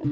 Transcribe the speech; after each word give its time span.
Du, 0.00 0.06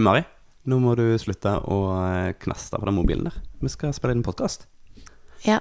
Mari. 0.00 0.22
Nå 0.64 0.78
må 0.80 0.94
du 0.96 1.18
slutte 1.20 1.58
å 1.60 1.76
eh, 2.00 2.32
knaste 2.40 2.80
på 2.80 2.88
den 2.88 2.96
mobilen 2.96 3.28
der. 3.28 3.36
Vi 3.60 3.68
skal 3.68 3.92
spille 3.92 4.16
inn 4.16 4.24
podkast. 4.24 4.64
Ja. 5.44 5.60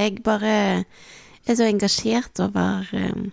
Jeg 0.00 0.24
bare 0.24 0.56
er 1.44 1.52
så 1.52 1.68
engasjert 1.68 2.40
over 2.40 2.88
um, 2.96 3.28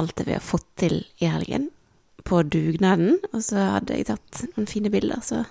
alt 0.00 0.16
det 0.18 0.26
vi 0.28 0.36
har 0.36 0.44
fått 0.44 0.66
til 0.80 1.00
i 1.22 1.30
helgen. 1.30 1.70
På 2.24 2.42
dugnaden. 2.42 3.18
Og 3.32 3.42
så 3.46 3.60
hadde 3.76 3.98
jeg 3.98 4.08
tatt 4.10 4.44
noen 4.54 4.68
fine 4.70 4.92
bilder, 4.92 5.22
så 5.24 5.44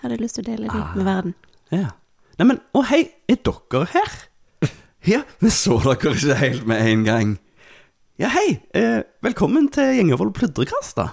hadde 0.00 0.16
jeg 0.16 0.24
lyst 0.24 0.38
til 0.38 0.46
å 0.46 0.50
dele 0.52 0.72
dem 0.72 0.92
med 0.96 1.08
verden. 1.08 1.36
Ja. 1.74 1.92
Neimen, 2.40 2.60
å 2.72 2.84
hei, 2.88 3.04
er 3.28 3.40
dere 3.44 3.86
her? 3.92 4.18
Ja, 5.08 5.22
vi 5.40 5.48
så 5.52 5.78
dere 5.80 6.12
ikke 6.12 6.36
helt 6.36 6.66
med 6.68 6.84
en 6.84 7.04
gang. 7.06 7.30
Ja, 8.20 8.28
hei. 8.34 8.60
Eh, 8.76 9.00
velkommen 9.24 9.70
til 9.72 9.94
Gjengevold 9.96 10.34
pludrekast, 10.36 10.98
da. 10.98 11.06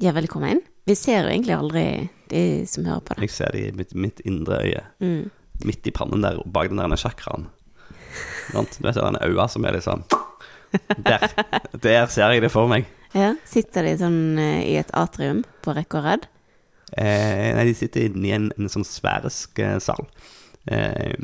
Ja, 0.00 0.14
velkommen. 0.16 0.62
Vi 0.88 0.96
ser 0.96 1.26
jo 1.26 1.32
egentlig 1.32 1.54
aldri 1.54 1.84
de 2.32 2.64
som 2.66 2.88
hører 2.88 3.04
på 3.04 3.14
det. 3.14 3.28
Jeg 3.28 3.34
ser 3.36 3.52
det 3.52 3.66
i 3.66 3.74
mitt, 3.76 3.92
mitt 3.92 4.22
indre 4.24 4.62
øye. 4.64 4.80
Mm. 5.04 5.28
Midt 5.68 5.86
i 5.86 5.92
pannen 5.94 6.24
der, 6.24 6.40
bak 6.48 6.72
den 6.72 6.80
der 6.80 6.96
chakraen. 6.96 7.50
Du 8.52 8.80
vet 8.84 8.96
den 8.96 9.20
øya 9.22 9.46
som 9.48 9.68
er 9.68 9.76
liksom 9.76 10.02
Der. 11.06 11.28
Der 11.82 12.06
ser 12.12 12.32
jeg 12.32 12.42
det 12.44 12.52
for 12.52 12.70
meg. 12.70 12.86
Ja, 13.12 13.34
Sitter 13.48 13.84
de 13.84 13.96
sånn 14.00 14.38
eh, 14.40 14.62
i 14.70 14.76
et 14.80 14.92
atrium 14.96 15.42
på 15.64 15.74
rekke 15.76 15.98
og 16.00 16.06
rad? 16.06 16.28
Eh, 16.96 17.50
nei, 17.56 17.64
de 17.68 17.74
sitter 17.76 18.06
inne 18.08 18.28
i 18.28 18.32
en, 18.36 18.46
en 18.56 18.70
sånn 18.72 18.86
sfærisk 18.88 19.60
eh, 19.64 19.78
sal. 19.84 20.06
Eh, 20.70 21.16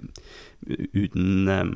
uten 0.97 1.49
eh, 1.53 1.71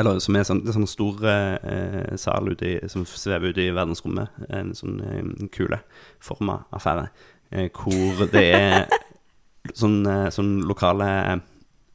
Eller 0.00 0.20
som 0.22 0.36
er 0.38 0.46
sånn, 0.46 0.62
er 0.66 0.74
sånn 0.76 0.86
stor 0.90 1.24
eh, 1.26 2.16
sal 2.18 2.50
i, 2.54 2.76
som 2.90 3.06
svever 3.06 3.50
ute 3.54 3.64
i 3.66 3.74
verdensrommet. 3.74 4.42
En 4.54 4.74
sånn 4.78 4.98
eh, 5.06 5.46
kuleforma 5.54 6.60
affære. 6.74 7.08
Hvor 7.74 8.26
det 8.30 8.44
er 8.54 8.90
sånn, 9.80 10.04
sånn 10.30 10.52
lokale 10.70 11.08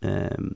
eh, 0.03 0.49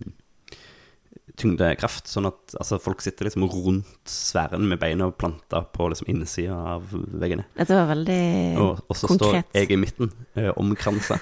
tyngdekraft, 1.39 2.09
sånn 2.11 2.27
at 2.29 2.55
altså, 2.59 2.79
folk 2.81 3.01
sitter 3.03 3.27
liksom 3.27 3.45
rundt 3.49 4.09
sfæren 4.09 4.67
med 4.69 4.81
beina 4.81 5.09
planta 5.11 5.61
på 5.75 5.89
liksom 5.91 6.09
innsida 6.11 6.57
av 6.75 6.91
veggene. 6.91 7.45
Dette 7.57 7.77
var 7.77 7.89
veldig 7.91 8.19
Og, 8.61 8.83
og 8.85 8.99
så 8.99 9.11
står 9.13 9.39
jeg 9.41 9.71
i 9.71 9.79
midten, 9.79 10.11
eh, 10.39 10.51
omkransa. 10.59 11.19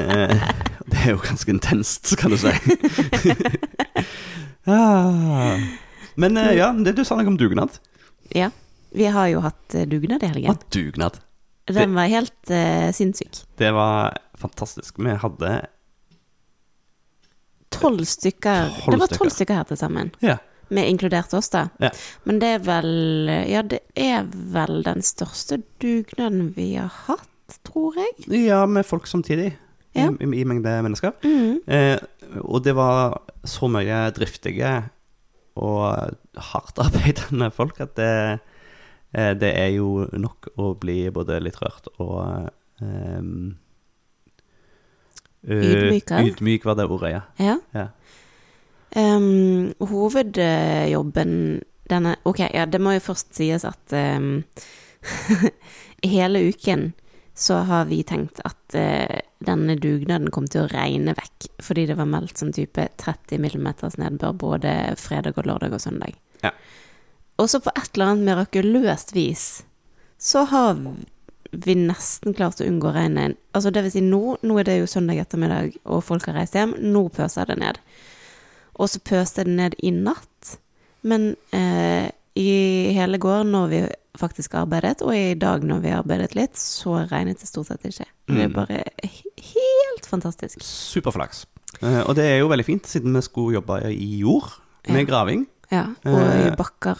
eh, 0.00 0.34
det 0.90 1.04
er 1.04 1.12
jo 1.14 1.20
ganske 1.24 1.54
intenst, 1.54 2.14
kan 2.20 2.34
du 2.34 2.40
si. 2.40 2.54
ah. 4.70 5.60
Men 6.20 6.36
eh, 6.40 6.54
ja, 6.58 6.72
det 6.74 6.96
du 6.98 7.04
sa 7.06 7.18
noe 7.18 7.30
om 7.30 7.38
dugnad. 7.40 7.78
Ja. 8.34 8.50
Vi 8.90 9.06
har 9.06 9.28
jo 9.30 9.42
hatt 9.44 9.74
eh, 9.78 9.86
dugnad 9.88 10.24
i 10.26 10.30
Hva 10.34 10.54
Hatt 10.54 10.66
dugnad? 10.74 11.20
Den 11.70 11.94
var 11.94 12.10
helt 12.10 12.50
eh, 12.50 12.90
sinnssyk. 12.94 13.44
Det 13.60 13.70
var 13.76 14.16
fantastisk. 14.38 14.98
Vi 14.98 15.14
hadde 15.22 15.52
Tolv 17.80 18.04
stykker. 18.06 18.70
stykker. 18.70 18.92
det 18.94 19.00
var 19.02 19.12
tolv 19.16 19.34
stykker 19.34 19.60
her 19.60 19.68
til 19.68 19.80
sammen. 19.80 20.12
Ja. 20.24 20.36
Med 20.70 20.86
inkludert 20.86 21.32
oss, 21.34 21.48
da. 21.50 21.64
Ja. 21.82 21.90
Men 22.28 22.38
det 22.42 22.52
er 22.54 22.60
vel 22.62 22.92
Ja, 23.50 23.62
det 23.66 23.80
er 23.98 24.28
vel 24.30 24.84
den 24.86 25.02
største 25.02 25.58
dugnaden 25.82 26.52
vi 26.54 26.74
har 26.76 26.92
hatt, 27.08 27.58
tror 27.66 27.98
jeg. 27.98 28.28
ja, 28.46 28.62
med 28.66 28.86
folk 28.86 29.06
samtidig. 29.10 29.56
Ja. 29.96 30.06
I, 30.06 30.24
i, 30.24 30.40
I 30.40 30.44
mengde 30.46 30.76
mennesker. 30.86 31.16
Mm. 31.26 31.58
Eh, 31.66 31.98
og 32.46 32.62
det 32.62 32.76
var 32.78 33.18
så 33.44 33.66
mye 33.66 34.04
driftige 34.14 34.76
og 35.58 36.14
hardt 36.52 36.78
arbeidende 36.78 37.50
folk 37.50 37.80
at 37.82 37.96
det, 37.98 38.12
eh, 39.12 39.32
det 39.34 39.50
er 39.50 39.72
jo 39.74 40.06
nok 40.12 40.52
å 40.56 40.74
bli 40.78 41.10
både 41.10 41.40
litt 41.42 41.58
rørt 41.62 41.90
og 41.98 42.22
eh, 42.82 43.24
Ydmyka? 45.46 46.20
Ydmyk 46.26 46.64
var 46.68 46.76
det 46.76 46.86
ordet, 46.90 47.14
ja. 47.14 47.22
Ja. 47.40 47.56
ja. 47.76 47.88
Um, 48.90 49.70
hovedjobben 49.78 51.60
denne 51.90 52.16
Ok, 52.26 52.42
ja, 52.50 52.66
det 52.66 52.80
må 52.82 52.94
jo 52.96 53.02
først 53.02 53.34
sies 53.38 53.64
at 53.66 53.94
um, 53.94 54.42
hele 56.14 56.42
uken 56.50 56.90
så 57.34 57.62
har 57.64 57.86
vi 57.88 58.02
tenkt 58.04 58.42
at 58.44 58.76
uh, 58.76 59.20
denne 59.46 59.78
dugnaden 59.80 60.30
kom 60.34 60.48
til 60.50 60.66
å 60.66 60.70
regne 60.72 61.14
vekk, 61.16 61.48
fordi 61.64 61.86
det 61.88 61.96
var 61.98 62.10
meldt 62.10 62.42
som 62.42 62.52
type 62.52 62.84
30 63.00 63.40
millimeters 63.40 63.96
nedbør 64.00 64.36
både 64.42 64.74
fredag 65.00 65.38
og 65.40 65.48
lørdag 65.48 65.78
og 65.78 65.82
søndag. 65.82 66.18
Ja. 66.44 66.52
Og 67.40 67.48
så 67.48 67.62
på 67.64 67.72
et 67.72 67.94
eller 67.94 68.12
annet 68.12 68.28
mirakuløst 68.28 69.14
vis 69.16 69.46
så 70.20 70.44
har 70.50 70.76
vi 71.52 71.74
nesten 71.74 72.34
klarte 72.34 72.64
å 72.64 72.68
unngå 72.70 72.92
regnet. 72.94 73.36
Altså 73.54 73.72
det 73.74 73.82
vil 73.82 73.90
si 73.90 74.00
nå, 74.00 74.36
nå 74.42 74.58
er 74.60 74.64
det 74.68 74.78
jo 74.80 74.86
søndag 74.86 75.18
ettermiddag, 75.24 75.76
og 75.84 76.04
folk 76.04 76.26
har 76.26 76.34
reist 76.38 76.54
hjem. 76.54 76.74
Nå 76.78 77.08
pøser 77.10 77.46
det 77.50 77.58
ned. 77.58 77.78
Og 78.78 78.88
så 78.88 79.00
pøste 79.04 79.44
det 79.44 79.54
ned 79.56 79.74
i 79.82 79.90
natt. 79.90 80.56
Men 81.02 81.34
eh, 81.52 82.10
i 82.38 82.92
hele 82.94 83.18
går, 83.18 83.44
når 83.50 83.68
vi 83.72 83.80
faktisk 84.20 84.54
arbeidet, 84.54 85.00
og 85.02 85.14
i 85.16 85.34
dag 85.34 85.62
når 85.64 85.80
vi 85.80 85.90
arbeidet 85.96 86.34
litt, 86.36 86.56
så 86.60 87.06
regnet 87.10 87.40
det 87.40 87.48
stort 87.48 87.66
sett 87.70 87.84
ikke. 87.88 88.06
Det 88.28 88.42
er 88.44 88.48
Mm. 88.48 88.52
bare 88.54 88.82
helt 89.54 90.06
fantastisk. 90.06 90.60
Superflaks. 90.62 91.46
Eh, 91.82 92.00
og 92.06 92.14
det 92.16 92.24
er 92.24 92.38
jo 92.40 92.48
veldig 92.50 92.64
fint, 92.66 92.86
siden 92.86 93.14
vi 93.14 93.22
skulle 93.22 93.54
jobbe 93.58 93.80
i 93.90 94.18
jord 94.20 94.50
med 94.88 95.00
Ja. 95.00 95.06
graving. 95.06 95.46
Ja, 95.70 95.84
og 96.04 96.20
i 96.20 96.48
Eh, 96.50 96.56
bakker. 96.56 96.96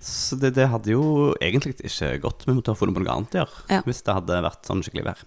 Så 0.00 0.36
det, 0.40 0.54
det 0.56 0.68
hadde 0.70 0.92
jo 0.92 1.34
egentlig 1.40 1.76
ikke 1.80 2.12
gått. 2.22 2.44
Vi 2.46 2.54
måtte 2.54 2.72
ha 2.74 2.78
funnet 2.78 2.96
på 2.96 3.02
noe 3.04 3.14
annet 3.14 3.36
å 3.36 3.42
gjøre 3.44 3.62
Ja. 3.72 3.82
hvis 3.86 4.02
det 4.06 4.14
hadde 4.18 4.40
vært 4.44 4.66
sånn 4.68 4.82
skikkelig 4.86 5.06
vær. 5.08 5.22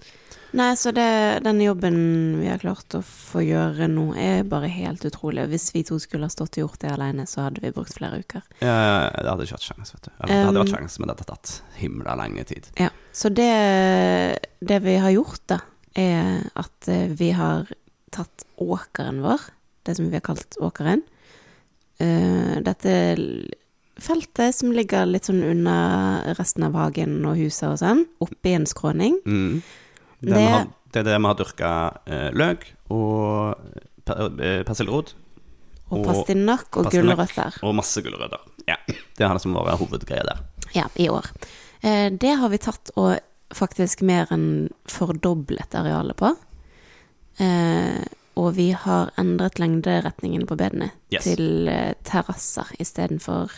Nei, 0.57 0.71
så 0.81 0.89
det, 0.89 1.43
den 1.45 1.59
jobben 1.61 1.97
vi 2.39 2.47
har 2.49 2.57
klart 2.57 2.95
å 2.97 3.03
få 3.05 3.43
gjøre 3.45 3.85
nå, 3.91 4.07
er 4.17 4.47
bare 4.49 4.65
helt 4.73 5.03
utrolig. 5.05 5.43
Hvis 5.51 5.67
vi 5.75 5.83
to 5.85 5.99
skulle 6.01 6.25
ha 6.25 6.33
stått 6.33 6.57
og 6.57 6.63
gjort 6.63 6.79
det 6.81 6.89
alene, 6.95 7.27
så 7.29 7.43
hadde 7.45 7.61
vi 7.61 7.69
brukt 7.75 7.93
flere 7.93 8.17
uker. 8.23 8.41
Ja, 8.63 9.11
det 9.13 9.29
hadde 9.29 9.45
ikke 9.45 9.59
vært 9.59 9.67
sjans, 9.67 9.93
vet 9.93 10.07
du. 10.07 10.09
Det 10.25 10.39
hadde 10.39 10.63
vært 10.63 10.71
Um, 10.71 10.79
sjans, 10.79 10.97
men 10.97 11.11
det 11.11 11.15
hadde 11.19 11.27
tatt 11.29 11.53
himla 11.77 12.15
lang 12.17 12.39
tid. 12.49 12.71
Ja, 12.81 12.89
så 13.13 13.29
det, 13.29 13.51
det 14.65 14.79
vi 14.87 14.97
har 14.97 15.13
gjort 15.13 15.45
da, 15.53 15.59
er 15.93 16.49
at 16.57 16.89
eh, 16.89 17.07
vi 17.13 17.29
har 17.37 17.69
tatt 18.09 18.45
åkeren 18.57 19.21
vår, 19.21 19.45
det 19.85 19.99
som 19.99 20.09
vi 20.09 20.17
har 20.17 20.25
kalt 20.25 20.57
åkeren. 20.65 21.05
Uh, 22.01 22.57
Dette 22.65 22.95
feltet 23.99 24.55
som 24.55 24.71
ligger 24.71 25.05
litt 25.09 25.25
sånn 25.29 25.43
under 25.43 26.33
resten 26.39 26.63
av 26.63 26.73
hagen 26.79 27.19
og 27.25 27.37
huset 27.37 27.69
og 27.71 27.77
sånn, 27.81 28.05
oppi 28.21 28.53
en 28.55 28.65
skråning. 28.69 29.19
Mm. 29.25 29.61
Det, 30.21 30.33
Det- 30.33 30.49
har, 30.49 30.67
det 30.91 30.99
er 30.99 31.03
det 31.03 31.17
vi 31.19 31.25
har 31.27 31.35
dyrka 31.39 31.71
eh, 32.07 32.29
løk 32.33 32.65
og 32.89 33.55
per, 34.05 34.25
eh, 34.41 34.63
persillerot 34.63 35.13
Og 35.91 35.99
Og 35.99 36.05
pastinakk 36.05 36.77
og 36.77 36.85
pastinakk. 36.85 37.17
gulrøtter. 37.17 37.55
og 37.63 37.75
masse 37.75 38.01
gulrøtter. 38.05 38.39
Ja, 38.67 38.75
det 39.17 39.25
har 39.27 39.33
liksom 39.33 39.55
vært 39.55 39.79
hovedgreia 39.79 40.23
der. 40.23 40.39
Ja, 40.75 40.83
i 40.95 41.07
år. 41.09 41.25
Eh, 41.81 42.09
det 42.11 42.35
har 42.37 42.49
vi 42.49 42.57
tatt 42.57 42.91
og 42.95 43.17
faktisk 43.51 44.03
mer 44.03 44.27
enn 44.29 44.69
fordoblet 44.85 45.73
arealet 45.73 46.15
på. 46.15 46.35
Eh, 47.39 48.03
og 48.37 48.53
vi 48.55 48.71
har 48.71 49.09
endret 49.17 49.57
lengderetningen 49.59 50.45
på 50.47 50.55
bedene 50.59 50.91
Yes. 51.11 51.23
til 51.23 51.67
eh, 51.67 51.93
terrasser 52.03 52.67
istedenfor 52.79 53.49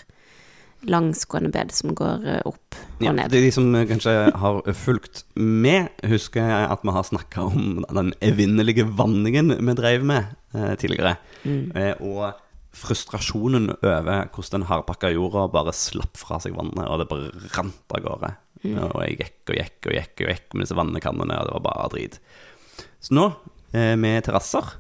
langsgående 0.90 1.52
bed 1.54 1.72
som 1.76 1.94
går 1.98 2.24
eh, 2.26 2.42
opp 2.50 2.78
og 2.78 3.04
Ja, 3.06 3.12
ned. 3.14 3.32
de, 3.34 3.42
de 3.44 3.52
som 3.54 3.68
kanskje 3.90 4.14
har 4.38 4.62
fulgt 4.78 5.24
med, 5.36 5.90
husker 6.10 6.42
at 6.68 6.84
vi 6.86 6.94
har 6.96 7.06
snakka 7.08 7.44
om 7.50 7.84
den 7.90 8.14
evinnelige 8.22 8.86
vanningen 8.98 9.54
vi 9.58 9.76
drev 9.78 10.06
med 10.06 10.32
eh, 10.54 10.74
tidligere. 10.82 11.16
Mm. 11.46 11.72
Eh, 11.78 11.94
og 12.02 12.34
frustrasjonen 12.78 13.72
over 13.76 14.30
hvordan 14.32 14.62
den 14.62 14.68
hardpakka 14.70 15.10
jorda 15.12 15.48
bare 15.52 15.74
slapp 15.76 16.16
fra 16.18 16.38
seg 16.40 16.56
vannet, 16.56 16.86
og 16.88 17.02
det 17.02 17.10
bare 17.10 17.34
rant 17.58 17.98
av 17.98 18.06
gårde. 18.06 18.30
Mm. 18.62 18.78
Og 18.86 19.00
jeg 19.04 19.18
gikk 19.20 19.52
og 19.52 19.58
gikk 19.58 19.90
og 19.90 19.98
gikk 19.98 20.22
og 20.24 20.30
gikk 20.32 20.54
med 20.54 20.64
disse 20.66 20.78
vannekannene, 20.78 21.40
og 21.42 21.50
det 21.50 21.58
var 21.58 21.66
bare 21.66 21.90
drit. 21.96 22.20
Så 23.02 23.18
nå, 23.18 23.28
eh, 23.74 23.96
med 24.00 24.24
terrasser, 24.26 24.76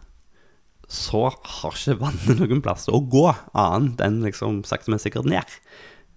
så 0.92 1.25
har 1.31 1.75
ikke 1.75 1.97
vannet 2.01 2.39
noen 2.42 2.62
plass 2.63 2.88
å 2.92 3.00
gå 3.01 3.25
annet 3.57 4.01
enn 4.06 4.21
liksom 4.25 4.62
sakte, 4.68 4.92
men 4.94 5.01
sikkert 5.01 5.30
ned. 5.30 5.57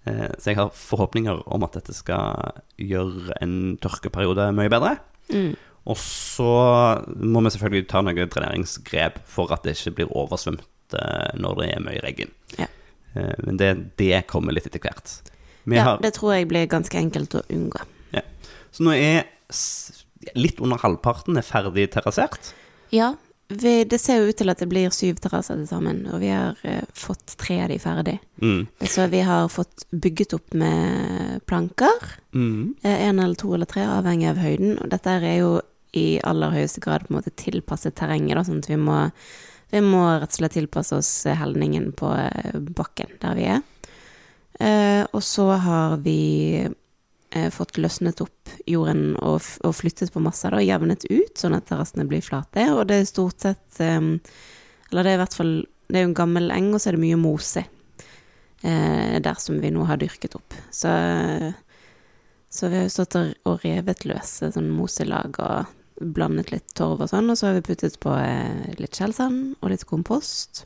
Eh, 0.07 0.29
Så 0.39 0.51
jeg 0.53 0.57
har 0.59 0.71
forhåpninger 0.77 1.43
om 1.49 1.63
at 1.65 1.73
dette 1.79 1.95
skal 1.97 2.53
gjøre 2.79 3.37
en 3.45 3.77
tørkeperiode 3.81 4.51
mye 4.57 4.69
bedre. 4.73 4.97
Mm. 5.33 5.55
Og 5.87 5.97
så 6.01 6.49
må 7.21 7.43
vi 7.45 7.53
selvfølgelig 7.53 7.89
ta 7.89 8.01
noen 8.05 8.29
dreneringsgrep 8.33 9.19
for 9.29 9.53
at 9.53 9.65
det 9.65 9.77
ikke 9.77 9.95
blir 9.99 10.13
oversvømt 10.17 10.97
eh, 10.97 11.31
når 11.41 11.61
det 11.61 11.69
er 11.75 11.85
mye 11.85 12.03
regn. 12.05 12.31
Ja. 12.59 12.69
Eh, 13.17 13.35
men 13.45 13.57
det, 13.61 13.71
det 14.01 14.27
kommer 14.31 14.53
litt 14.57 14.67
etter 14.69 14.81
hvert. 14.85 15.19
Vi 15.65 15.77
Ja, 15.77 15.85
har, 15.91 16.01
det 16.05 16.15
tror 16.17 16.35
jeg 16.37 16.49
blir 16.49 16.67
ganske 16.69 16.99
enkelt 17.01 17.35
å 17.41 17.45
unngå. 17.53 17.85
så 18.75 18.83
nå 18.85 18.93
er 18.97 19.25
litt 20.35 20.59
under 20.61 20.81
halvparten 20.83 21.37
er 21.39 21.45
ferdig 21.47 21.87
terrassert. 21.95 22.53
Ja, 22.93 23.15
vi, 23.63 23.75
det 23.89 23.99
ser 24.01 24.21
jo 24.21 24.31
ut 24.31 24.39
til 24.39 24.53
at 24.53 24.61
det 24.63 24.69
blir 24.71 24.95
syv 24.95 25.21
terrasser 25.23 25.59
til 25.61 25.69
sammen, 25.69 26.03
og 26.11 26.23
vi 26.23 26.33
har 26.33 26.59
uh, 26.65 26.83
fått 26.97 27.37
tre 27.41 27.61
av 27.65 27.71
de 27.73 27.79
ferdig. 27.83 28.17
Mm. 28.43 28.65
Så 28.91 29.07
vi 29.13 29.21
har 29.27 29.49
fått 29.53 29.87
bygget 29.91 30.35
opp 30.37 30.57
med 30.59 31.45
planker. 31.49 32.09
Mm. 32.35 32.75
Én 32.83 33.23
eller 33.23 33.39
to 33.39 33.55
eller 33.55 33.71
tre, 33.71 33.87
avhengig 33.87 34.31
av 34.33 34.43
høyden. 34.43 34.79
Og 34.83 34.91
dette 34.93 35.17
er 35.21 35.39
jo 35.39 35.55
i 35.95 36.19
aller 36.27 36.55
høyeste 36.55 36.83
grad 36.83 37.07
på 37.07 37.13
en 37.13 37.21
måte 37.21 37.35
tilpasset 37.39 37.95
terrenget, 37.99 38.37
da, 38.37 38.45
sånn 38.47 38.63
at 38.65 38.71
vi 38.71 38.79
må, 38.81 38.97
vi 39.71 39.83
må 39.85 40.03
rett 40.19 40.33
og 40.33 40.41
slett 40.41 40.57
tilpasse 40.59 40.99
oss 40.99 41.13
helningen 41.39 41.93
på 41.97 42.11
eh, 42.19 42.59
bakken 42.75 43.15
der 43.23 43.39
vi 43.39 43.47
er. 43.55 43.63
Uh, 44.55 45.03
og 45.11 45.23
så 45.27 45.49
har 45.59 45.97
vi 46.05 46.19
eh, 46.61 46.71
fått 47.51 47.79
løsnet 47.83 48.21
opp 48.23 48.53
jorden 48.71 49.17
og, 49.19 49.43
og 49.67 49.75
flyttet 49.75 50.13
på 50.15 50.23
masser, 50.23 50.55
da, 50.55 50.61
jevnet 50.63 51.05
ut, 51.11 51.33
sånn 51.41 51.57
at 51.57 51.67
terrassene 51.69 52.07
blir 52.09 52.23
flate. 52.25 52.67
Og 52.75 52.85
det 52.91 53.01
er 53.01 53.09
stort 53.11 53.43
sett 53.45 53.81
eh, 53.83 54.01
Eller 54.91 55.03
det 55.03 55.13
er 55.13 55.19
i 55.19 55.23
hvert 55.25 55.35
fall 55.39 55.55
Det 55.89 55.99
er 55.99 56.05
jo 56.07 56.11
en 56.13 56.19
gammel 56.23 56.51
eng, 56.55 56.71
og 56.75 56.81
så 56.81 56.91
er 56.93 56.97
det 56.99 57.03
mye 57.05 57.19
mose 57.21 57.65
eh, 58.63 59.17
der 59.25 59.41
som 59.43 59.59
vi 59.61 59.71
nå 59.75 59.85
har 59.89 60.01
dyrket 60.01 60.37
opp. 60.39 60.55
Så 60.71 60.91
så 62.55 62.69
vi 62.71 62.77
har 62.79 62.85
jo 62.87 62.93
stått 62.95 63.17
og- 63.19 63.65
revet 63.65 64.05
løse 64.07 64.47
sånn 64.55 64.69
moselag 64.71 65.35
og 65.43 65.67
blandet 66.15 66.53
litt 66.53 66.69
torv 66.79 67.01
og 67.03 67.09
sånn, 67.11 67.27
og 67.31 67.37
så 67.39 67.49
har 67.49 67.57
vi 67.57 67.65
puttet 67.67 67.97
på 67.99 68.13
eh, 68.15 68.75
litt 68.79 68.95
skjellsand 68.95 69.57
og 69.61 69.71
litt 69.73 69.83
kompost. 69.91 70.63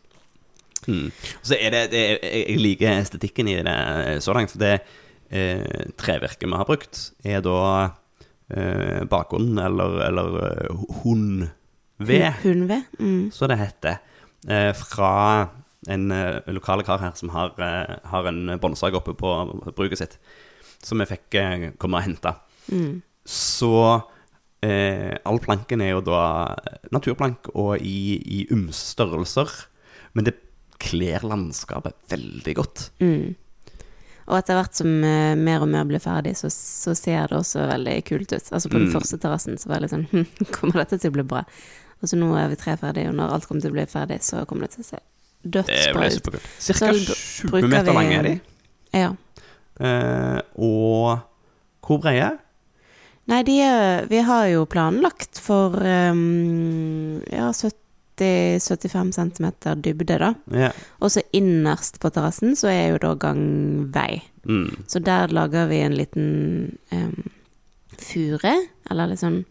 Mm. 0.87 1.09
Så 1.43 1.57
er 1.57 1.73
det, 1.73 1.83
det 1.91 2.03
Jeg 2.23 2.61
liker 2.61 3.01
estetikken 3.01 3.49
i 3.49 3.57
det 3.65 3.73
eh, 3.73 4.19
så 4.21 4.37
langt. 4.37 4.53
For 4.53 4.61
det 4.61 4.83
eh, 5.31 5.87
trevirket 6.01 6.47
vi 6.49 6.57
har 6.57 6.69
brukt, 6.69 7.01
er 7.25 7.41
da 7.45 7.59
eh, 8.51 9.05
bakgrunn 9.09 9.59
eller, 9.63 9.99
eller 10.09 10.37
eh, 10.47 10.83
hundved, 11.05 11.49
hun, 12.45 12.69
Mm. 12.99 13.31
så 13.35 13.49
det 13.51 13.59
heter. 13.59 13.99
Eh, 14.49 14.73
fra 14.73 15.49
en 15.89 16.11
eh, 16.15 16.41
lokale 16.55 16.85
kar 16.87 17.01
her 17.03 17.15
som 17.19 17.31
har, 17.35 17.55
eh, 17.59 17.97
har 18.11 18.29
en 18.31 18.59
båndsag 18.61 18.95
oppe 18.95 19.15
på 19.19 19.33
bruket 19.77 19.99
sitt. 19.99 20.19
Som 20.83 20.99
vi 21.03 21.09
fikk 21.11 21.35
eh, 21.35 21.71
komme 21.79 21.99
og 21.99 22.07
hente. 22.07 22.35
Mm. 22.71 23.01
Så 23.27 23.73
eh, 24.63 25.17
all 25.27 25.41
planken 25.43 25.83
er 25.83 25.97
jo 25.97 26.05
da 26.07 26.55
naturplank 26.95 27.51
og 27.55 27.83
i, 27.83 28.19
i 28.23 28.45
ymse 28.55 28.95
størrelser. 28.95 29.51
Men 30.15 30.29
det 30.29 30.37
kler 30.79 31.27
landskapet 31.27 31.99
veldig 32.11 32.55
godt. 32.61 32.89
Mm. 33.03 33.35
Og 34.29 34.37
etter 34.37 34.59
hvert 34.59 34.77
som 34.77 34.89
uh, 35.01 35.35
mer 35.41 35.63
og 35.65 35.71
mer 35.73 35.87
blir 35.89 36.03
ferdig, 36.05 36.35
så, 36.37 36.51
så 36.53 36.93
ser 36.99 37.31
det 37.31 37.39
også 37.39 37.63
veldig 37.71 37.95
kult 38.09 38.33
ut. 38.35 38.51
Altså 38.53 38.69
på 38.69 38.77
den 38.79 38.89
Mm. 38.91 38.95
første 38.99 39.19
terrassen 39.23 39.57
så 39.61 39.71
var 39.71 39.81
det 39.81 39.87
litt 39.89 39.95
sånn 39.97 40.09
hm, 40.13 40.27
Kommer 40.59 40.83
dette 40.83 40.99
til 41.01 41.11
å 41.13 41.17
bli 41.19 41.25
bra? 41.31 41.45
Og 42.03 42.11
så 42.11 42.19
nå 42.21 42.29
er 42.39 42.51
vi 42.53 42.59
tre 42.61 42.77
ferdige, 42.79 43.09
og 43.11 43.17
når 43.19 43.33
alt 43.35 43.47
kommer 43.49 43.65
til 43.65 43.73
å 43.73 43.77
bli 43.79 43.87
ferdig, 43.91 44.21
så 44.23 44.45
kommer 44.47 44.69
det 44.69 44.77
til 44.77 44.85
å 44.85 44.89
se 44.93 45.01
dødsbra 45.57 46.11
ut. 46.13 46.37
Cirka 46.61 46.93
Så 46.93 46.93
br- 46.93 47.17
20 47.17 47.51
bruker 47.51 47.73
meter 47.73 47.97
lange 47.97 48.19
er 48.21 48.29
de. 48.29 48.35
Ja. 48.95 49.09
Uh, 49.81 50.39
og 50.59 51.89
hvor 51.89 52.01
brede? 52.05 52.29
Nei, 53.29 53.43
de 53.45 53.57
er, 53.61 54.07
vi 54.09 54.23
har 54.25 54.47
jo 54.49 54.63
planlagt 54.71 55.37
for 55.43 55.75
um, 55.85 57.19
ja, 57.33 57.51
70-75 58.19 59.13
cm 59.17 59.49
dybde, 59.85 60.19
da. 60.19 60.33
Ja. 60.55 60.71
Og 61.01 61.13
så 61.15 61.23
innerst 61.33 62.01
på 62.03 62.11
terrassen 62.15 62.57
så 62.59 62.71
er 62.73 62.93
jo 62.93 63.01
da 63.03 63.15
gangvei. 63.15 64.23
Mm. 64.49 64.85
Så 64.89 65.03
der 65.05 65.33
lager 65.35 65.69
vi 65.71 65.81
en 65.85 65.97
liten 65.97 66.29
um, 66.93 67.31
fure, 67.99 68.55
eller 68.91 69.11
liksom 69.11 69.41
sånn 69.41 69.45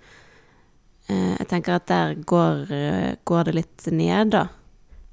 eh, 1.10 1.34
Jeg 1.38 1.48
tenker 1.52 1.78
at 1.78 1.88
der 1.88 2.16
går, 2.28 2.72
eh, 2.74 3.12
går 3.28 3.44
det 3.48 3.54
litt 3.56 3.90
ned, 3.92 4.32
da. 4.36 4.48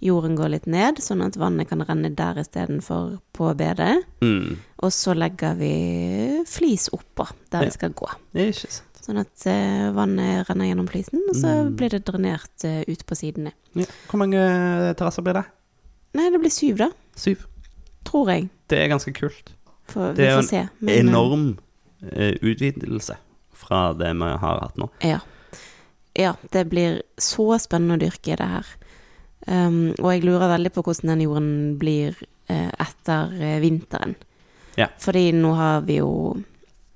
Jorden 0.05 0.35
går 0.37 0.51
litt 0.53 0.67
ned, 0.69 0.99
sånn 1.01 1.23
at 1.25 1.37
vannet 1.41 1.71
kan 1.71 1.81
renne 1.87 2.11
der 2.13 2.37
istedenfor 2.43 3.19
på 3.33 3.53
bedet. 3.57 4.03
Mm. 4.21 4.59
Og 4.85 4.93
så 4.93 5.15
legger 5.17 5.55
vi 5.57 5.75
flis 6.51 6.91
oppå 6.93 7.29
der 7.51 7.63
Ja. 7.65 7.71
vi 7.71 7.77
skal 7.79 7.95
gå. 7.97 8.11
Ikke 8.35 8.69
sant. 8.69 8.94
Sånn 9.05 9.19
at 9.21 9.45
uh, 9.51 9.91
vannet 9.93 10.47
renner 10.49 10.71
gjennom 10.71 10.87
flisen, 10.89 11.21
og 11.29 11.37
så 11.37 11.51
Mm. 11.67 11.75
blir 11.77 11.91
det 11.93 12.05
drenert 12.09 12.65
uh, 12.65 12.81
ut 12.89 13.03
på 13.05 13.17
sidene. 13.19 13.53
Ja. 13.77 13.85
Hvor 14.09 14.23
mange 14.23 14.41
terrasser 14.97 15.23
blir 15.27 15.37
det? 15.37 15.45
Nei, 16.17 16.31
det 16.33 16.41
blir 16.41 16.53
syv, 16.55 16.79
da. 16.81 16.89
Syv. 17.19 17.45
Tror 18.09 18.31
jeg. 18.33 18.49
Det 18.71 18.79
er 18.81 18.89
ganske 18.89 19.13
kult. 19.17 19.53
For, 19.93 20.15
Det 20.17 20.25
er 20.25 20.33
jo 20.39 20.43
en 20.45 20.49
se. 20.49 20.63
Men, 20.81 20.95
eh, 20.95 21.01
Enorm 21.05 21.45
uh, 22.05 22.35
utvidelse 22.41 23.17
fra 23.53 23.93
det 23.99 24.15
vi 24.17 24.31
har 24.41 24.61
hatt 24.65 24.77
nå. 24.81 24.89
Ja. 25.05 25.19
ja. 26.17 26.35
Det 26.53 26.65
blir 26.71 27.03
så 27.21 27.59
spennende 27.61 27.99
å 27.99 28.03
dyrke 28.07 28.37
det 28.41 28.49
her. 28.49 28.67
Um, 29.47 29.91
og 30.01 30.09
jeg 30.15 30.25
lurer 30.25 30.49
veldig 30.55 30.73
på 30.73 30.83
hvordan 30.87 31.11
den 31.13 31.25
jorden 31.27 31.51
blir 31.79 32.17
eh, 32.49 32.71
etter 32.81 33.35
eh, 33.37 33.59
vinteren. 33.61 34.15
Ja. 34.81 34.89
Fordi 34.99 35.27
nå 35.37 35.53
har 35.59 35.83
vi 35.85 35.99
jo 36.01 36.09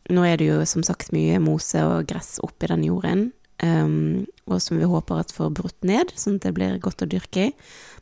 Nå 0.08 0.24
er 0.24 0.36
det 0.40 0.46
jo 0.48 0.64
som 0.64 0.82
sagt 0.86 1.10
mye 1.12 1.38
mose 1.42 1.82
og 1.84 2.06
gress 2.08 2.38
oppi 2.42 2.66
den 2.70 2.84
jorden. 2.86 3.32
Um, 3.62 4.26
og 4.46 4.60
som 4.62 4.78
vi 4.78 4.86
håper 4.86 5.18
at 5.20 5.32
får 5.34 5.50
brutt 5.52 5.82
ned, 5.84 6.12
sånn 6.16 6.36
at 6.38 6.44
det 6.46 6.54
blir 6.54 6.78
godt 6.80 7.02
å 7.02 7.08
dyrke 7.10 7.48
i. 7.48 7.52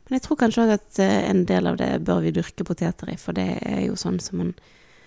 Men 0.07 0.19
jeg 0.19 0.23
tror 0.27 0.37
kanskje 0.37 0.63
òg 0.67 0.73
at 0.77 0.99
eh, 1.03 1.29
en 1.31 1.41
del 1.49 1.67
av 1.67 1.77
det 1.81 1.89
bør 2.05 2.21
vi 2.23 2.31
dyrke 2.31 2.63
poteter 2.63 3.09
i, 3.11 3.17
for 3.19 3.33
det 3.35 3.47
er 3.65 3.81
jo 3.87 3.95
sånn 3.99 4.19
som 4.23 4.37
man 4.43 4.53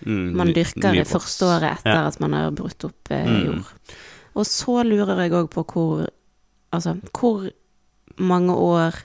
Mm, 0.01 0.31
man 0.33 0.49
dyrker 0.49 0.95
det 0.97 1.03
første 1.05 1.45
året 1.45 1.75
etter 1.77 1.93
Ja. 1.93 2.07
at 2.09 2.15
man 2.19 2.33
har 2.33 2.49
brutt 2.57 2.83
opp 2.87 3.11
eh, 3.11 3.21
Mm. 3.23 3.43
jord. 3.45 3.65
Og 4.33 4.45
så 4.49 4.81
lurer 4.83 5.19
jeg 5.21 5.31
òg 5.31 5.49
på 5.53 5.63
hvor 5.63 6.07
Altså, 6.73 6.95
hvor 7.13 7.51
mange 8.17 8.53
år 8.55 8.95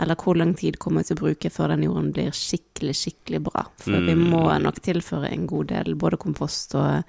eller 0.00 0.16
hvor 0.18 0.34
lang 0.36 0.54
tid 0.58 0.78
kommer 0.82 1.02
vi 1.04 1.08
til 1.12 1.16
å 1.16 1.20
bruke 1.22 1.50
før 1.54 1.68
den 1.74 1.84
jorden 1.86 2.12
blir 2.12 2.30
skikkelig, 2.34 2.94
skikkelig 2.98 3.42
bra? 3.46 3.66
For 3.78 3.92
vi 4.00 4.14
Mm. 4.14 4.24
må 4.30 4.40
nok 4.62 4.80
tilføre 4.82 5.30
en 5.32 5.46
god 5.46 5.66
del 5.70 5.94
både 5.94 6.16
kompost 6.18 6.74
og, 6.74 7.04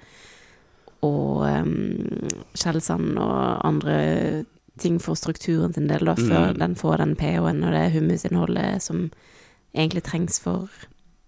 og 1.02 1.42
um, 1.42 2.28
skjellsand 2.54 3.18
og 3.18 3.66
andre 3.66 4.44
ting 4.78 4.98
for 5.00 5.16
strukturen 5.16 5.72
sin 5.74 5.88
del, 5.88 6.04
da, 6.04 6.14
før 6.14 6.52
Mm. 6.52 6.58
den 6.58 6.74
får 6.76 6.96
den 6.98 7.16
pH-en 7.16 7.64
og 7.64 7.72
det 7.72 7.92
humusinnholdet 7.92 8.82
som 8.82 9.10
egentlig 9.74 10.02
trengs 10.04 10.38
for, 10.40 10.68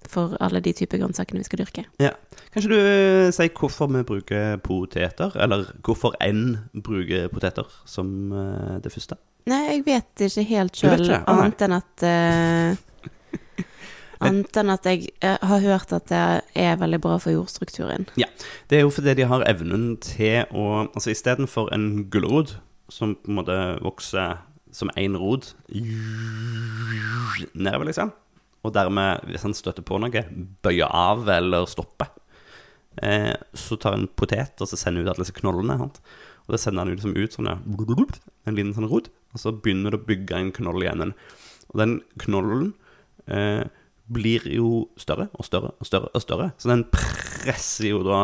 for 0.08 0.36
alle 0.40 0.60
de 0.60 0.72
typer 0.72 0.98
grønnsakene 0.98 1.38
vi 1.40 1.44
skal 1.44 1.58
dyrke. 1.64 1.84
Ja. 2.00 2.10
Kanskje 2.54 2.68
du 2.70 2.76
eh, 2.78 3.30
sier 3.32 3.50
hvorfor 3.50 3.88
vi 3.92 4.02
bruker 4.04 4.56
poteter, 4.58 5.32
eller 5.36 5.72
hvorfor 5.82 6.14
en 6.20 6.58
bruker 6.82 7.28
poteter 7.28 7.66
som 7.84 8.32
eh, 8.32 8.78
det 8.80 8.92
første? 8.92 9.16
Nei, 9.48 9.62
jeg 9.72 9.84
vet 9.86 10.26
ikke 10.28 10.44
helt 10.50 10.76
sjøl, 10.78 11.08
annet 11.18 11.64
enn 11.64 11.76
at 11.78 12.04
uh, 12.04 12.84
Annet 14.28 14.56
enn 14.58 14.72
at 14.72 14.86
jeg 14.88 15.12
eh, 15.22 15.38
har 15.46 15.60
hørt 15.62 15.92
at 15.94 16.08
det 16.10 16.22
er 16.58 16.78
veldig 16.80 16.98
bra 17.04 17.20
for 17.22 17.30
jordstrukturen. 17.30 18.08
Ja, 18.18 18.26
Det 18.70 18.80
er 18.80 18.82
jo 18.82 18.90
fordi 18.90 19.14
de 19.14 19.28
har 19.30 19.46
evnen 19.46 19.92
til 20.02 20.42
å 20.50 20.88
Altså 20.88 21.12
istedenfor 21.14 21.70
en 21.74 22.08
gulrot 22.10 22.56
som 22.90 23.14
på 23.14 23.30
en 23.30 23.38
måte 23.38 23.58
vokser 23.84 24.40
som 24.72 24.90
én 25.00 25.16
rot 25.16 25.54
nedover, 27.54 27.86
liksom, 27.88 28.10
og 28.64 28.74
dermed, 28.74 29.24
hvis 29.28 29.44
han 29.46 29.54
støtter 29.56 29.84
på 29.86 29.98
noe, 30.00 30.22
bøyer 30.64 30.90
av 30.92 31.28
eller 31.32 31.68
stopper, 31.70 32.10
eh, 33.02 33.34
så 33.54 33.78
tar 33.80 33.96
en 33.96 34.08
potet 34.18 34.60
og 34.60 34.70
så 34.70 34.78
sender 34.78 35.04
ut 35.04 35.12
alle 35.12 35.24
disse 35.24 35.36
knollene. 35.36 35.78
Sant? 35.80 36.00
Og 36.48 36.54
det 36.54 36.62
sender 36.62 36.84
han 36.84 36.94
liksom 36.94 37.16
ut 37.16 37.34
sånn 37.36 37.50
en 37.50 38.56
liten 38.56 38.72
sånn 38.76 38.88
rod, 38.88 39.10
og 39.34 39.42
så 39.42 39.52
begynner 39.52 39.92
det 39.92 40.00
å 40.00 40.08
bygge 40.08 40.38
en 40.38 40.52
knoll 40.56 40.84
igjen. 40.84 41.12
Og 41.68 41.80
den 41.82 41.98
knollen 42.22 42.70
eh, 43.28 43.66
blir 44.08 44.46
jo 44.48 44.88
større 44.96 45.28
og 45.36 45.44
større 45.44 45.74
og 45.76 45.88
større 45.88 46.08
og 46.14 46.24
større, 46.24 46.52
så 46.56 46.70
den 46.72 46.86
presser 46.88 47.90
jo 47.90 48.00
da 48.06 48.22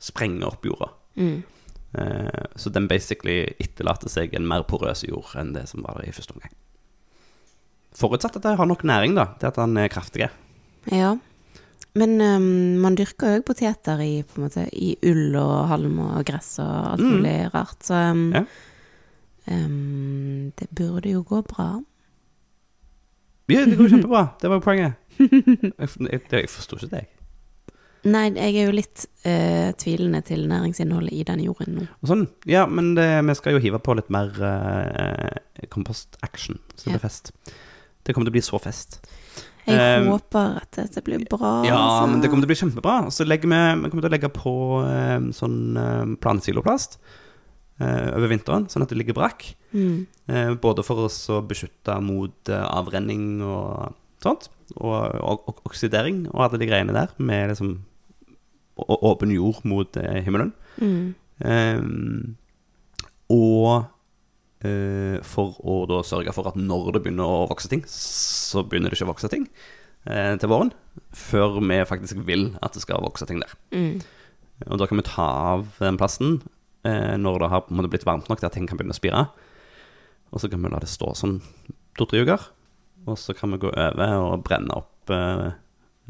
sprenger 0.00 0.52
opp 0.52 0.68
jorda. 0.68 0.92
Mm. 1.18 1.40
Eh, 1.98 2.44
så 2.54 2.70
den 2.70 2.86
basically 2.90 3.42
etterlater 3.58 4.12
seg 4.12 4.36
en 4.38 4.46
mer 4.46 4.62
porøs 4.68 5.02
jord 5.08 5.34
enn 5.40 5.50
det 5.56 5.66
som 5.72 5.82
var 5.82 5.98
der 5.98 6.12
i 6.12 6.14
første 6.14 6.36
omgang. 6.36 6.54
Forutsatt 7.98 8.38
at 8.38 8.46
jeg 8.46 8.60
har 8.60 8.70
nok 8.70 8.86
næring, 8.86 9.16
da, 9.18 9.32
til 9.40 9.50
at 9.50 9.58
den 9.58 9.74
er 9.82 9.90
kraftig. 9.90 10.30
Ja. 10.94 11.16
Men 11.98 12.20
um, 12.22 12.44
man 12.84 12.94
dyrker 12.94 13.38
òg 13.40 13.44
poteter 13.48 13.98
i, 14.04 14.22
måte, 14.38 14.68
i 14.72 14.92
ull 15.10 15.34
og 15.40 15.68
halm 15.72 15.98
og 16.04 16.24
gress 16.28 16.52
og 16.62 16.92
alt 16.92 17.00
Mm. 17.02 17.14
mulig 17.16 17.36
rart, 17.54 17.80
så 17.82 17.94
um, 18.12 18.32
Ja. 18.36 18.44
um, 19.50 20.52
det 20.58 20.68
burde 20.70 21.10
jo 21.10 21.22
gå 21.26 21.40
bra. 21.42 21.80
Ja, 23.50 23.64
det 23.66 23.76
går 23.78 23.88
kjempebra. 23.90 24.28
Det 24.40 24.48
var 24.50 24.60
jo 24.60 24.62
poenget. 24.62 24.92
Jeg, 25.18 25.88
jeg, 26.06 26.20
jeg 26.30 26.48
forsto 26.52 26.76
ikke 26.78 26.90
det. 26.92 27.02
Nei, 28.14 28.30
jeg 28.32 28.54
er 28.56 28.68
jo 28.70 28.72
litt 28.72 29.02
uh, 29.26 29.72
tvilende 29.76 30.22
til 30.24 30.46
næringsinnholdet 30.48 31.12
i 31.12 31.24
den 31.28 31.42
jorden 31.44 31.74
nå. 31.76 31.88
Og 32.00 32.08
sånn, 32.08 32.22
ja, 32.48 32.62
men 32.70 32.94
det, 32.96 33.08
vi 33.26 33.34
skal 33.36 33.58
jo 33.58 33.64
hive 33.66 33.80
på 33.84 33.96
litt 33.98 34.08
mer 34.14 34.30
uh, 34.38 35.66
kompost-action, 35.74 36.60
så 36.76 36.84
det 36.86 36.92
Ja. 36.92 36.94
blir 36.96 37.04
fest. 37.10 37.32
Det 38.06 38.14
kommer 38.14 38.30
til 38.30 38.32
å 38.32 38.38
bli 38.38 38.46
så 38.46 38.62
fest. 38.62 39.00
Jeg 39.72 40.02
um, 40.04 40.10
håper 40.14 40.58
at 40.60 40.70
dette 40.78 41.02
blir 41.06 41.24
bra. 41.30 41.52
Ja, 41.66 41.78
altså. 41.78 42.10
men 42.10 42.20
det 42.22 42.30
kommer 42.30 42.44
til 42.44 42.50
å 42.50 42.52
bli 42.52 42.60
kjempebra. 42.60 42.94
Så 43.14 43.24
vi, 43.26 43.36
vi 43.38 43.90
kommer 43.90 44.04
til 44.04 44.10
å 44.10 44.14
legge 44.14 44.30
på 44.34 44.54
um, 44.84 45.30
sånn 45.36 45.58
um, 45.78 46.14
planesiloplast 46.20 46.98
uh, 47.80 48.08
over 48.16 48.28
vinteren, 48.32 48.68
sånn 48.72 48.84
at 48.86 48.92
det 48.92 48.98
ligger 49.00 49.18
brakk. 49.18 49.46
Mm. 49.74 50.06
Uh, 50.30 50.54
både 50.60 50.84
for 50.86 51.06
oss 51.06 51.22
å 51.32 51.40
beskytte 51.46 51.96
mot 52.04 52.50
uh, 52.52 52.64
avrenning 52.76 53.38
og 53.46 53.94
sånt, 54.20 54.50
og, 54.76 54.98
og, 55.18 55.46
og 55.48 55.62
oksidering 55.70 56.26
og 56.30 56.44
alle 56.46 56.60
de 56.60 56.68
greiene 56.68 56.94
der, 56.94 57.14
med 57.18 57.48
liksom 57.54 57.78
å- 58.80 59.00
åpen 59.10 59.32
jord 59.34 59.64
mot 59.68 59.96
eh, 60.00 60.20
himmelen. 60.24 60.52
Mm. 60.80 61.14
Eh, 61.44 61.80
og 63.30 63.66
eh, 63.74 63.88
for 65.24 65.56
å 65.64 65.82
da 65.88 66.02
sørge 66.04 66.34
for 66.36 66.50
at 66.50 66.58
når 66.60 66.90
det 66.92 67.04
begynner 67.04 67.24
å 67.24 67.46
vokse 67.48 67.70
ting, 67.72 67.80
så 67.88 68.60
begynner 68.66 68.92
det 68.92 68.98
ikke 68.98 69.08
å 69.08 69.12
vokse 69.14 69.30
ting 69.32 69.46
eh, 70.04 70.34
til 70.40 70.50
våren, 70.52 70.72
før 71.16 71.60
vi 71.64 71.78
faktisk 71.88 72.20
vil 72.28 72.50
at 72.60 72.76
det 72.76 72.82
skal 72.84 73.04
vokse 73.04 73.28
ting 73.28 73.40
der. 73.40 73.54
Mm. 73.72 74.00
Og 74.68 74.80
da 74.80 74.88
kan 74.88 75.00
vi 75.00 75.06
ta 75.08 75.28
av 75.54 75.66
den 75.80 75.98
plasten 76.00 76.40
eh, 76.84 77.16
når 77.16 77.40
det 77.40 77.50
har 77.52 77.64
på 77.64 77.72
en 77.72 77.80
måte 77.80 77.92
blitt 77.92 78.06
varmt 78.08 78.28
nok 78.28 78.42
til 78.42 78.50
at 78.50 78.56
ting 78.56 78.68
kan 78.68 78.80
begynne 78.80 78.96
å 78.96 79.00
spire. 79.00 79.24
Og 80.30 80.42
så 80.42 80.50
kan 80.50 80.62
vi 80.62 80.70
la 80.70 80.80
det 80.82 80.90
stå 80.90 81.14
sånn 81.16 81.40
to-tre 81.98 82.22
uker. 82.24 82.44
Og 83.08 83.16
så 83.18 83.34
kan 83.36 83.54
vi 83.54 83.62
gå 83.62 83.72
over 83.72 84.16
og 84.20 84.44
brenne 84.46 84.76
opp 84.76 85.12
eh, 85.14 85.48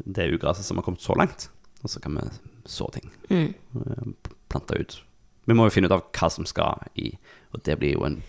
det 0.03 0.31
ugraset 0.35 0.67
som 0.67 0.79
har 0.79 0.85
kommet 0.85 1.03
så 1.03 1.15
langt. 1.17 1.47
Og 1.81 1.89
så 1.89 2.01
kan 2.03 2.17
vi 2.19 2.27
så 2.69 2.89
ting. 2.93 3.07
Mm. 3.31 3.53
eh, 3.53 4.33
Plante 4.51 4.77
ut. 4.77 4.99
Vi 5.47 5.55
må 5.57 5.65
jo 5.65 5.73
finne 5.73 5.89
ut 5.89 5.95
av 5.95 6.03
hva 6.13 6.29
som 6.29 6.45
skal 6.45 6.83
i. 6.99 7.13
Og 7.55 7.63
det 7.65 7.77
blir 7.79 7.95
jo 7.95 8.05
en, 8.05 8.19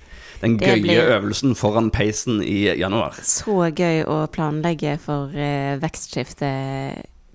den 0.41 0.59
gøye 0.59 0.81
blir- 0.83 1.13
øvelsen 1.19 1.55
foran 1.59 1.91
peisen 1.95 2.43
i 2.43 2.65
januar. 2.81 3.13
Så 3.23 3.71
gøy 3.77 4.05
å 4.09 4.27
planlegge 4.33 4.99
for 5.03 5.29
uh, 5.35 5.79
vekstskifte 5.83 6.51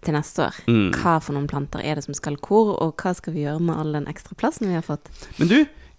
til 0.06 0.14
neste 0.14 0.48
år. 0.48 0.56
Mm. 0.70 0.92
Hva 0.96 1.18
for 1.24 1.34
noen 1.36 1.48
planter 1.50 1.80
er 1.84 1.96
det 2.00 2.04
som 2.06 2.14
skal 2.18 2.38
hvor, 2.40 2.76
og 2.82 2.96
hva 3.02 3.12
skal 3.18 3.34
vi 3.34 3.44
gjøre 3.46 3.60
med 3.66 3.76
all 3.82 3.92
den 3.98 4.08
ekstra 4.08 4.36
plassen 4.40 4.70
vi 4.70 4.76
har 4.78 4.86
fått? 4.86 5.10
Men 5.40 5.48
du, 5.52 5.58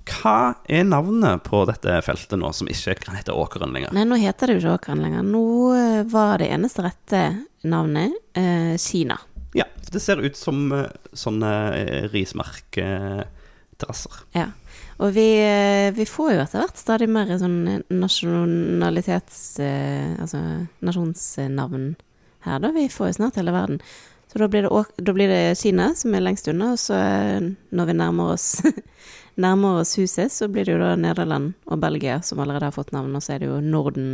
hva 0.08 0.54
er 0.70 0.84
navnet 0.88 1.42
på 1.44 1.64
dette 1.68 1.98
feltet 2.06 2.38
nå, 2.40 2.48
som 2.56 2.68
ikke 2.70 2.94
kan 3.04 3.16
hete 3.18 3.32
Åkeren 3.36 3.74
lenger? 3.74 3.92
Nei, 3.92 4.04
nå 4.08 4.16
heter 4.22 4.46
det 4.48 4.54
jo 4.56 4.60
ikke 4.62 4.76
Åkeren 4.78 5.02
lenger. 5.04 5.22
Nå 5.26 5.42
eh, 5.76 6.02
var 6.08 6.38
det 6.40 6.48
eneste 6.54 6.80
rette 6.86 7.22
navnet 7.68 8.12
eh, 8.38 8.76
Kina. 8.80 9.18
Ja, 9.56 9.64
det 9.92 10.00
ser 10.04 10.18
ut 10.24 10.36
som 10.38 10.72
eh, 10.72 10.86
sånne 11.12 11.52
rismarkterrasser. 12.14 14.12
Ja. 14.38 14.46
Og 14.98 15.12
vi, 15.14 15.26
eh, 15.38 15.92
vi 15.94 16.04
får 16.10 16.32
jo 16.34 16.40
etter 16.42 16.62
hvert 16.64 16.78
stadig 16.80 17.06
mer 17.08 17.28
sånn 17.38 17.58
nasjonalitets... 17.90 19.58
eh, 19.62 20.16
Altså 20.18 20.40
nasjonsnavn 20.82 21.92
her, 22.46 22.58
da. 22.62 22.70
Vi 22.74 22.88
får 22.90 23.06
jo 23.12 23.16
snart 23.20 23.38
hele 23.38 23.52
verden. 23.54 23.78
Så 24.28 24.38
da 24.42 24.48
blir 24.50 24.66
det, 24.66 24.82
da 25.06 25.12
blir 25.16 25.30
det 25.30 25.58
Kina 25.60 25.92
som 25.96 26.12
er 26.14 26.20
lengst 26.26 26.48
unna, 26.50 26.72
og 26.74 26.80
så 26.82 26.98
eh, 26.98 27.46
når 27.72 27.86
vi 27.92 27.94
nærmer 28.02 28.34
oss 28.34 28.48
Nærmer 29.38 29.78
oss 29.84 29.92
huset, 30.00 30.32
så 30.34 30.48
blir 30.50 30.66
det 30.66 30.72
jo 30.74 30.80
da 30.82 30.96
Nederland 30.98 31.52
og 31.70 31.78
Belgia 31.78 32.16
som 32.26 32.40
allerede 32.42 32.66
har 32.66 32.74
fått 32.74 32.90
navn, 32.90 33.14
og 33.14 33.22
så 33.22 33.36
er 33.36 33.44
det 33.44 33.46
jo 33.52 33.60
Norden 33.62 34.08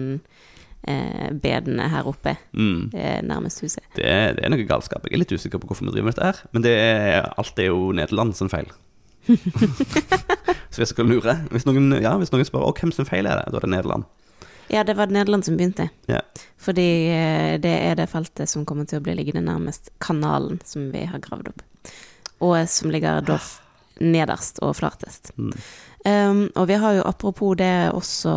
eh, 0.85 1.31
bedene 1.33 1.87
her 1.89 2.05
oppe 2.11 2.35
Mm. 2.53 2.91
eh, 2.93 3.23
nærmest 3.25 3.63
huset. 3.65 3.81
Det, 3.97 4.05
det 4.37 4.45
er 4.45 4.53
noe 4.53 4.67
galskap. 4.69 5.09
Jeg 5.09 5.17
er 5.17 5.23
litt 5.25 5.33
usikker 5.33 5.59
på 5.63 5.71
hvorfor 5.71 5.89
vi 5.89 5.95
driver 5.97 6.11
med 6.11 6.19
dette 6.19 6.29
her. 6.29 6.43
Men 6.53 6.67
det 6.69 6.75
er, 6.77 7.31
alt 7.41 7.59
er 7.65 7.71
jo 7.73 7.89
Nederland 7.97 8.37
sin 8.37 8.53
feil. 8.53 8.69
Så 10.75 10.83
hvis 10.83 10.95
dere 10.97 11.07
lurer 11.07 11.43
hvis 11.55 11.67
noen, 11.69 11.93
ja, 12.03 12.17
hvis 12.19 12.33
noen 12.35 12.47
spør 12.49 12.73
hvem 12.75 12.93
sin 12.95 13.07
feil 13.07 13.29
er 13.31 13.39
det, 13.41 13.53
da 13.55 13.61
er 13.61 13.67
det 13.67 13.73
Nederland. 13.77 14.09
Ja, 14.73 14.83
det 14.85 14.97
var 14.99 15.13
Nederland 15.13 15.45
som 15.47 15.59
begynte. 15.59 15.89
Ja. 16.11 16.23
Fordi 16.59 16.89
eh, 17.13 17.55
det 17.63 17.75
er 17.91 17.99
det 18.01 18.09
feltet 18.11 18.51
som 18.51 18.65
kommer 18.67 18.89
til 18.89 18.99
å 18.99 19.05
bli 19.05 19.15
liggende 19.15 19.45
nærmest 19.45 19.93
kanalen 20.03 20.59
som 20.67 20.89
vi 20.91 21.05
har 21.07 21.23
gravd 21.23 21.53
opp. 21.53 21.63
Og 22.43 22.57
som 22.69 22.91
ligger 22.91 23.23
da 23.23 23.39
nederst 24.03 24.59
og 24.65 24.75
flatest. 24.81 25.31
Mm. 25.37 25.53
Um, 26.05 26.41
og 26.57 26.67
vi 26.69 26.81
har 26.81 26.99
jo 26.99 27.05
apropos 27.07 27.55
det 27.57 27.93
også 27.95 28.35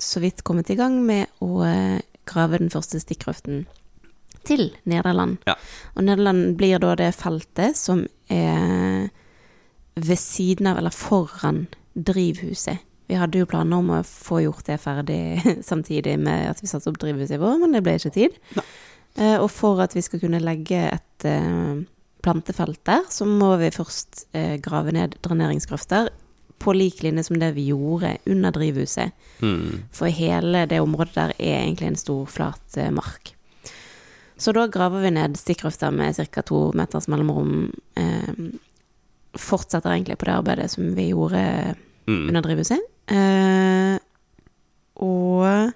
så 0.00 0.22
vidt 0.22 0.44
kommet 0.46 0.70
i 0.70 0.78
gang 0.78 1.00
med 1.04 1.26
å 1.44 1.64
eh, 1.66 1.98
grave 2.28 2.60
den 2.62 2.70
første 2.72 3.00
stikkrøften 3.02 3.64
til 4.46 4.70
Nederland. 4.88 5.40
Ja. 5.48 5.56
Og 5.96 6.06
Nederland 6.06 6.54
blir 6.60 6.80
da 6.80 6.94
det 6.96 7.10
feltet 7.18 7.76
som 7.76 8.06
er 8.30 9.10
ved 10.00 10.16
siden 10.16 10.70
av, 10.70 10.78
eller 10.80 10.94
foran, 10.94 11.66
drivhuset. 11.94 12.86
Vi 13.10 13.18
hadde 13.18 13.40
jo 13.40 13.48
planer 13.50 13.82
om 13.82 13.90
å 13.96 14.04
få 14.06 14.44
gjort 14.44 14.68
det 14.68 14.78
ferdig 14.82 15.40
samtidig 15.70 16.14
med 16.22 16.52
at 16.52 16.62
vi 16.62 16.70
satte 16.70 16.92
opp 16.92 17.00
drivhuset 17.02 17.40
vår, 17.42 17.58
men 17.62 17.74
det 17.74 17.82
ble 17.86 17.96
ikke 17.98 18.14
tid. 18.14 18.36
Nei. 18.58 18.66
Eh, 19.18 19.36
og 19.40 19.48
for 19.50 19.82
at 19.82 19.96
vi 19.96 20.04
skal 20.06 20.22
kunne 20.22 20.42
legge 20.42 20.84
et 20.86 21.26
eh, 21.26 21.80
plantefelt 22.22 22.80
der, 22.86 23.02
så 23.10 23.26
må 23.26 23.56
vi 23.58 23.72
først 23.74 24.28
eh, 24.38 24.54
grave 24.62 24.94
ned 24.94 25.18
dreneringsgrøfter 25.24 26.12
på 26.60 26.74
lik 26.76 27.00
linje 27.02 27.24
som 27.26 27.40
det 27.40 27.54
vi 27.56 27.70
gjorde 27.72 28.14
under 28.30 28.54
drivhuset. 28.54 29.16
Mm. 29.40 29.88
For 29.96 30.12
hele 30.12 30.66
det 30.70 30.82
området 30.84 31.16
der 31.16 31.36
er 31.38 31.62
egentlig 31.64 31.90
en 31.90 31.98
stor, 31.98 32.26
flat 32.30 32.78
mark. 32.94 33.34
Så 34.40 34.52
da 34.56 34.66
graver 34.72 35.02
vi 35.04 35.12
ned 35.12 35.36
stikkrøfter 35.36 35.92
med 35.92 36.16
ca. 36.16 36.42
to 36.42 36.70
meters 36.76 37.08
mellomrom. 37.12 37.72
Eh, 38.00 38.30
fortsetter 39.38 39.90
egentlig 39.92 40.18
på 40.18 40.26
det 40.26 40.34
arbeidet 40.34 40.70
som 40.70 40.94
vi 40.96 41.10
gjorde 41.12 41.76
Mm. 42.08 42.28
under 42.28 42.40
drivhuset. 42.42 42.80
Eh, 43.12 43.98
og 45.00 45.72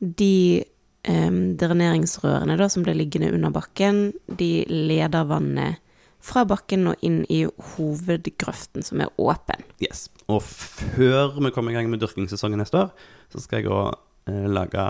de 0.00 0.64
eh, 1.04 1.30
dreneringsrørene 1.60 2.56
da, 2.60 2.68
som 2.70 2.84
ble 2.84 2.94
liggende 2.94 3.32
under 3.34 3.50
bakken, 3.54 4.12
de 4.28 4.64
leder 4.68 5.24
vannet 5.26 5.80
fra 6.20 6.44
bakken 6.44 6.86
og 6.92 7.00
inn 7.02 7.22
i 7.32 7.46
hovedgrøften, 7.74 8.84
som 8.84 9.00
er 9.00 9.08
åpen. 9.18 9.64
Yes. 9.80 10.08
Og 10.28 10.42
før 10.44 11.32
vi 11.40 11.50
kommer 11.56 11.72
i 11.72 11.78
gang 11.78 11.88
med 11.90 12.02
dyrkingssesongen 12.04 12.60
neste 12.60 12.82
år, 12.84 12.90
så 13.32 13.40
skal 13.40 13.62
jeg 13.62 13.72
òg 13.72 13.94
eh, 14.28 14.46
lage 14.52 14.84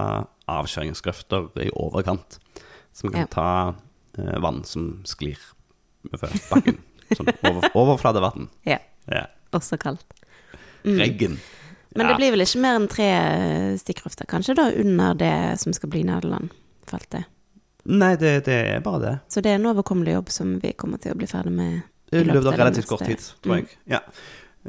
avskjæringsgrøfter 0.50 1.48
i 1.62 1.70
overkant. 1.78 2.38
Vi 3.00 3.08
kan 3.14 3.20
Ja. 3.20 3.26
ta 3.30 3.74
eh, 4.18 4.36
vann 4.42 4.64
som 4.64 5.00
sklir 5.06 5.38
før 6.18 6.34
bakken. 6.50 6.78
sånn 7.16 7.30
over, 7.50 7.70
overflatevann. 7.74 8.48
Ja. 8.68 8.78
Ja. 9.10 9.26
Også 9.56 9.78
kaldt. 9.80 10.06
Mm. 10.84 10.96
Reggen. 10.98 11.38
Men 11.96 12.06
Ja. 12.06 12.12
det 12.12 12.16
blir 12.20 12.30
vel 12.36 12.44
ikke 12.44 12.60
mer 12.62 12.78
enn 12.78 12.88
tre 12.88 13.08
stikkrøfter, 13.80 14.28
kanskje, 14.30 14.54
da, 14.54 14.68
under 14.78 15.14
det 15.18 15.34
som 15.58 15.74
skal 15.74 15.90
bli 15.90 16.04
Nederland-feltet. 16.06 17.26
Nei, 17.90 18.12
det, 18.20 18.44
det 18.46 18.58
er 18.76 18.82
bare 18.84 19.00
det. 19.02 19.14
Så 19.32 19.42
det 19.42 19.50
er 19.50 19.58
en 19.58 19.66
overkommelig 19.72 20.12
jobb 20.14 20.30
som 20.30 20.58
vi 20.62 20.72
kommer 20.78 21.00
til 21.02 21.14
å 21.14 21.18
bli 21.18 21.26
ferdig 21.26 21.52
med. 21.56 21.80
I 22.12 22.22
løpet 22.26 22.46
av 22.52 22.58
relativt 22.60 22.86
kort 22.90 23.06
tid, 23.06 23.22
tror 23.42 23.56
jeg. 23.60 23.66
Mm. 23.70 23.94
Ja. 23.94 24.00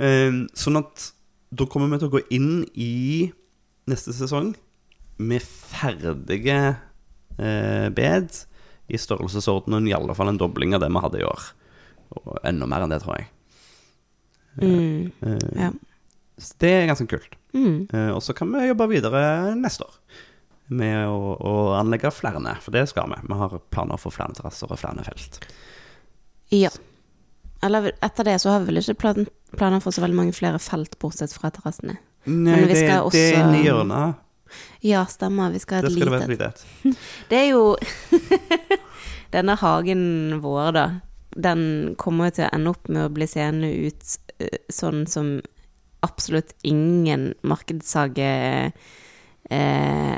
Eh, 0.02 0.32
sånn 0.58 0.80
at 0.80 1.12
da 1.52 1.66
kommer 1.68 1.92
vi 1.92 2.00
til 2.00 2.08
å 2.10 2.16
gå 2.16 2.22
inn 2.32 2.52
i 2.80 3.32
neste 3.92 4.14
sesong 4.16 4.54
med 5.22 5.44
ferdige 5.44 6.60
uh, 7.38 7.90
bed 7.94 8.30
i 8.92 9.00
størrelsesordenen 9.00 9.90
i 9.90 9.96
alle 9.96 10.16
fall 10.18 10.32
en 10.32 10.40
dobling 10.40 10.76
av 10.76 10.82
det 10.84 10.90
vi 10.92 11.02
hadde 11.04 11.20
i 11.20 11.26
år. 11.28 11.50
Og 12.18 12.38
enda 12.44 12.68
mer 12.68 12.84
enn 12.86 12.92
det, 12.94 13.02
tror 13.04 13.18
jeg. 13.20 13.30
Mm. 14.62 15.12
uh, 15.24 15.38
Ja. 15.56 15.70
så 16.38 16.54
Det 16.60 16.70
er 16.82 16.88
ganske 16.90 17.08
kult. 17.08 17.36
Mm. 17.54 17.88
Uh, 17.94 18.12
og 18.16 18.22
så 18.24 18.34
kan 18.36 18.52
vi 18.52 18.68
jobbe 18.68 18.88
videre 18.92 19.56
neste 19.56 19.86
år 19.88 19.98
med 20.72 21.08
å, 21.08 21.36
å 21.36 21.54
anlegge 21.76 22.12
flere, 22.16 22.56
for 22.64 22.72
det 22.72 22.86
skal 22.90 23.10
vi. 23.12 23.18
Vi 23.28 23.38
har 23.42 23.58
planer 23.76 24.00
for 24.00 24.12
flere 24.16 24.32
terrasser 24.38 24.72
og 24.72 24.80
flere 24.80 25.04
felt. 25.04 25.42
Ja. 26.52 26.70
Eller 27.64 27.92
etter 28.02 28.24
det 28.28 28.38
så 28.42 28.54
har 28.54 28.64
vi 28.64 28.72
vel 28.72 28.80
ikke 28.82 28.96
plan 29.00 29.28
planer 29.58 29.82
for 29.84 29.92
så 29.92 30.00
veldig 30.02 30.16
mange 30.16 30.34
flere 30.34 30.60
felt, 30.64 30.96
bortsett 31.00 31.34
fra 31.36 31.52
terrassene. 31.52 31.98
Nei, 32.26 32.54
Men 32.56 32.68
vi 32.68 32.74
det, 32.74 32.78
skal 32.78 32.88
det 32.88 32.96
er 32.96 33.08
også- 33.08 33.42
inni 33.42 33.64
hjørnet. 33.66 34.16
Ja, 34.84 35.06
stemmer. 35.08 35.52
Vi 35.52 35.60
skal 35.60 35.76
ha 35.78 35.82
Det 35.82 35.92
et 35.92 35.98
skal 35.98 36.08
det 36.10 36.14
være 36.14 36.24
et 36.24 36.30
lite 36.30 36.48
et. 36.48 36.98
Det 37.30 37.38
er 37.38 37.50
jo 37.52 37.76
Denne 39.36 39.56
hagen 39.56 40.40
vår, 40.44 40.72
da, 40.76 40.86
den 41.36 41.96
kommer 42.02 42.30
jo 42.30 42.38
til 42.40 42.48
å 42.48 42.52
ende 42.56 42.74
opp 42.74 42.90
med 42.92 43.06
å 43.06 43.14
bli 43.14 43.28
seende 43.30 43.70
ut 43.72 44.18
eh, 44.40 44.60
sånn 44.72 45.06
som 45.08 45.38
absolutt 46.02 46.54
ingen 46.68 47.34
markedshage 47.48 48.32
eh, 49.52 50.18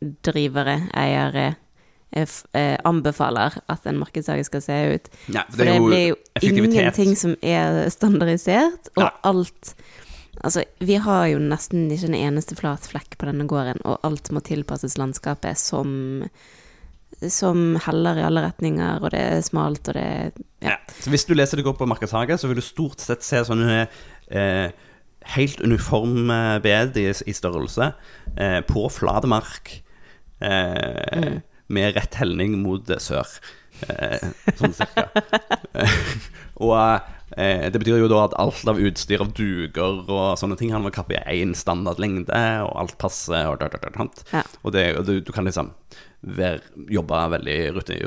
drivere, 0.00 0.76
eiere, 0.98 1.46
eh, 2.10 2.36
eh, 2.52 2.78
anbefaler 2.88 3.58
at 3.70 3.86
en 3.86 4.00
markedshage 4.00 4.46
skal 4.48 4.64
se 4.64 4.78
ut. 4.94 5.10
Nei, 5.28 5.44
for 5.48 5.56
For 5.56 5.64
det, 5.68 5.80
blir 5.86 6.06
jo 6.08 6.16
ingenting 6.42 7.16
som 7.16 7.36
er 7.42 7.88
standardisert, 7.90 8.92
og 8.96 9.04
Ja. 9.04 9.10
alt 9.22 9.74
Altså, 10.42 10.64
vi 10.80 10.96
har 10.96 11.26
jo 11.28 11.38
nesten 11.38 11.90
ikke 11.92 12.08
en 12.08 12.14
eneste 12.14 12.56
flat 12.56 12.86
flekk 12.88 13.18
på 13.18 13.26
denne 13.28 13.44
gården, 13.46 13.82
og 13.84 14.00
alt 14.02 14.30
må 14.32 14.40
tilpasses 14.40 14.96
landskapet 14.98 15.58
som 15.60 16.24
som 17.30 17.76
heller 17.86 18.18
i 18.18 18.24
alle 18.26 18.42
retninger, 18.46 19.02
og 19.04 19.10
det 19.14 19.20
er 19.20 19.42
smalt, 19.46 19.88
og 19.88 19.94
det 19.98 20.02
er 20.02 20.32
Ja. 20.62 20.72
Ja. 20.72 20.76
Så 21.02 21.10
hvis 21.10 21.24
du 21.26 21.34
leser 21.34 21.58
deg 21.58 21.66
opp 21.66 21.78
på 21.82 21.86
Markedshage, 21.90 22.36
så 22.38 22.46
vil 22.50 22.56
du 22.60 22.62
stort 22.64 23.00
sett 23.02 23.22
se 23.26 23.40
sånne 23.44 23.86
eh, 24.30 24.70
helt 25.36 25.60
uniforme 25.62 26.60
bed 26.62 26.96
i, 27.02 27.08
i 27.10 27.34
størrelse 27.34 27.92
eh, 28.36 28.60
på 28.66 28.84
flat 28.90 29.26
mark. 29.30 29.82
eh, 30.40 31.40
med 31.72 31.94
rett 31.96 32.14
helning 32.20 32.58
mot 32.62 32.88
eh, 32.90 32.98
sør. 33.00 33.26
Eh, 33.88 34.22
sånn 34.58 34.74
cirka. 34.76 35.08
Eh, 35.72 35.88
og 36.60 37.00
eh, 37.36 37.66
det 37.72 37.80
betyr 37.82 38.02
jo 38.02 38.10
da 38.10 38.24
at 38.26 38.36
alt 38.40 38.68
av 38.68 38.80
utstyr 38.80 39.24
av 39.24 39.32
duker 39.36 40.02
og 40.04 40.38
sånne 40.40 40.58
ting 40.60 40.72
Han 40.74 40.84
må 40.84 40.92
kappe 40.94 41.16
i 41.18 41.40
én 41.42 41.54
standard 41.58 42.00
lengde, 42.02 42.38
og 42.66 42.72
alt 42.84 42.96
passer, 43.00 43.48
og, 43.50 43.60
da, 43.60 43.70
da, 43.72 43.82
da. 43.82 44.08
Ja. 44.32 44.46
og, 44.62 44.72
det, 44.76 44.86
og 44.98 45.06
du, 45.08 45.18
du 45.24 45.32
kan 45.34 45.48
liksom 45.48 45.72
være, 46.22 46.62
jobbe 46.92 47.26
veldig 47.36 47.58